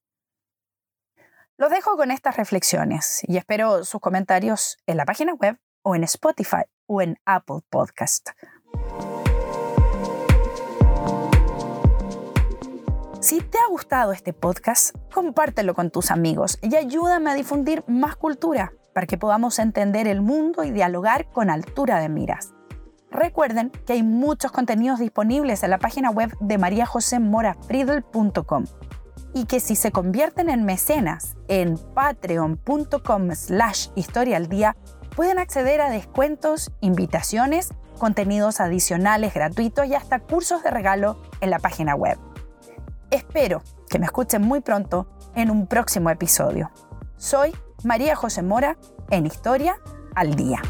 Los 1.57 1.71
dejo 1.71 1.95
con 1.95 2.11
estas 2.11 2.35
reflexiones 2.35 3.21
y 3.27 3.37
espero 3.37 3.85
sus 3.85 4.01
comentarios 4.01 4.77
en 4.85 4.97
la 4.97 5.05
página 5.05 5.33
web 5.33 5.57
o 5.83 5.95
en 5.95 6.03
Spotify 6.03 6.63
o 6.85 7.01
en 7.01 7.17
Apple 7.25 7.61
Podcast. 7.69 8.31
Si 13.25 13.41
te 13.41 13.57
ha 13.57 13.67
gustado 13.71 14.11
este 14.11 14.33
podcast, 14.33 14.95
compártelo 15.11 15.73
con 15.73 15.89
tus 15.89 16.11
amigos 16.11 16.59
y 16.61 16.75
ayúdame 16.75 17.31
a 17.31 17.33
difundir 17.33 17.83
más 17.87 18.15
cultura 18.15 18.73
para 18.93 19.07
que 19.07 19.17
podamos 19.17 19.57
entender 19.57 20.07
el 20.07 20.21
mundo 20.21 20.63
y 20.63 20.69
dialogar 20.69 21.31
con 21.31 21.49
altura 21.49 21.99
de 21.99 22.07
miras. 22.07 22.53
Recuerden 23.09 23.71
que 23.87 23.93
hay 23.93 24.03
muchos 24.03 24.51
contenidos 24.51 24.99
disponibles 24.99 25.63
en 25.63 25.71
la 25.71 25.79
página 25.79 26.11
web 26.11 26.37
de 26.39 26.59
mariajosemorafriedel.com 26.59 28.65
y 29.33 29.45
que 29.45 29.59
si 29.59 29.75
se 29.75 29.91
convierten 29.91 30.51
en 30.51 30.63
mecenas 30.63 31.35
en 31.47 31.79
patreon.com 31.95 33.31
slash 33.31 33.87
historia 33.95 34.37
al 34.37 34.49
día, 34.49 34.77
pueden 35.15 35.39
acceder 35.39 35.81
a 35.81 35.89
descuentos, 35.89 36.71
invitaciones, 36.79 37.73
contenidos 37.97 38.59
adicionales 38.59 39.33
gratuitos 39.33 39.87
y 39.87 39.95
hasta 39.95 40.19
cursos 40.19 40.61
de 40.61 40.69
regalo 40.69 41.23
en 41.41 41.49
la 41.49 41.57
página 41.57 41.95
web. 41.95 42.19
Espero 43.15 43.63
que 43.89 43.97
me 43.97 44.05
escuchen 44.05 44.41
muy 44.41 44.59
pronto 44.59 45.07
en 45.35 45.49
un 45.49 45.67
próximo 45.67 46.09
episodio. 46.09 46.69
Soy 47.15 47.55
María 47.85 48.13
José 48.13 48.43
Mora 48.43 48.77
en 49.09 49.25
Historia 49.25 49.79
al 50.15 50.35
Día. 50.35 50.61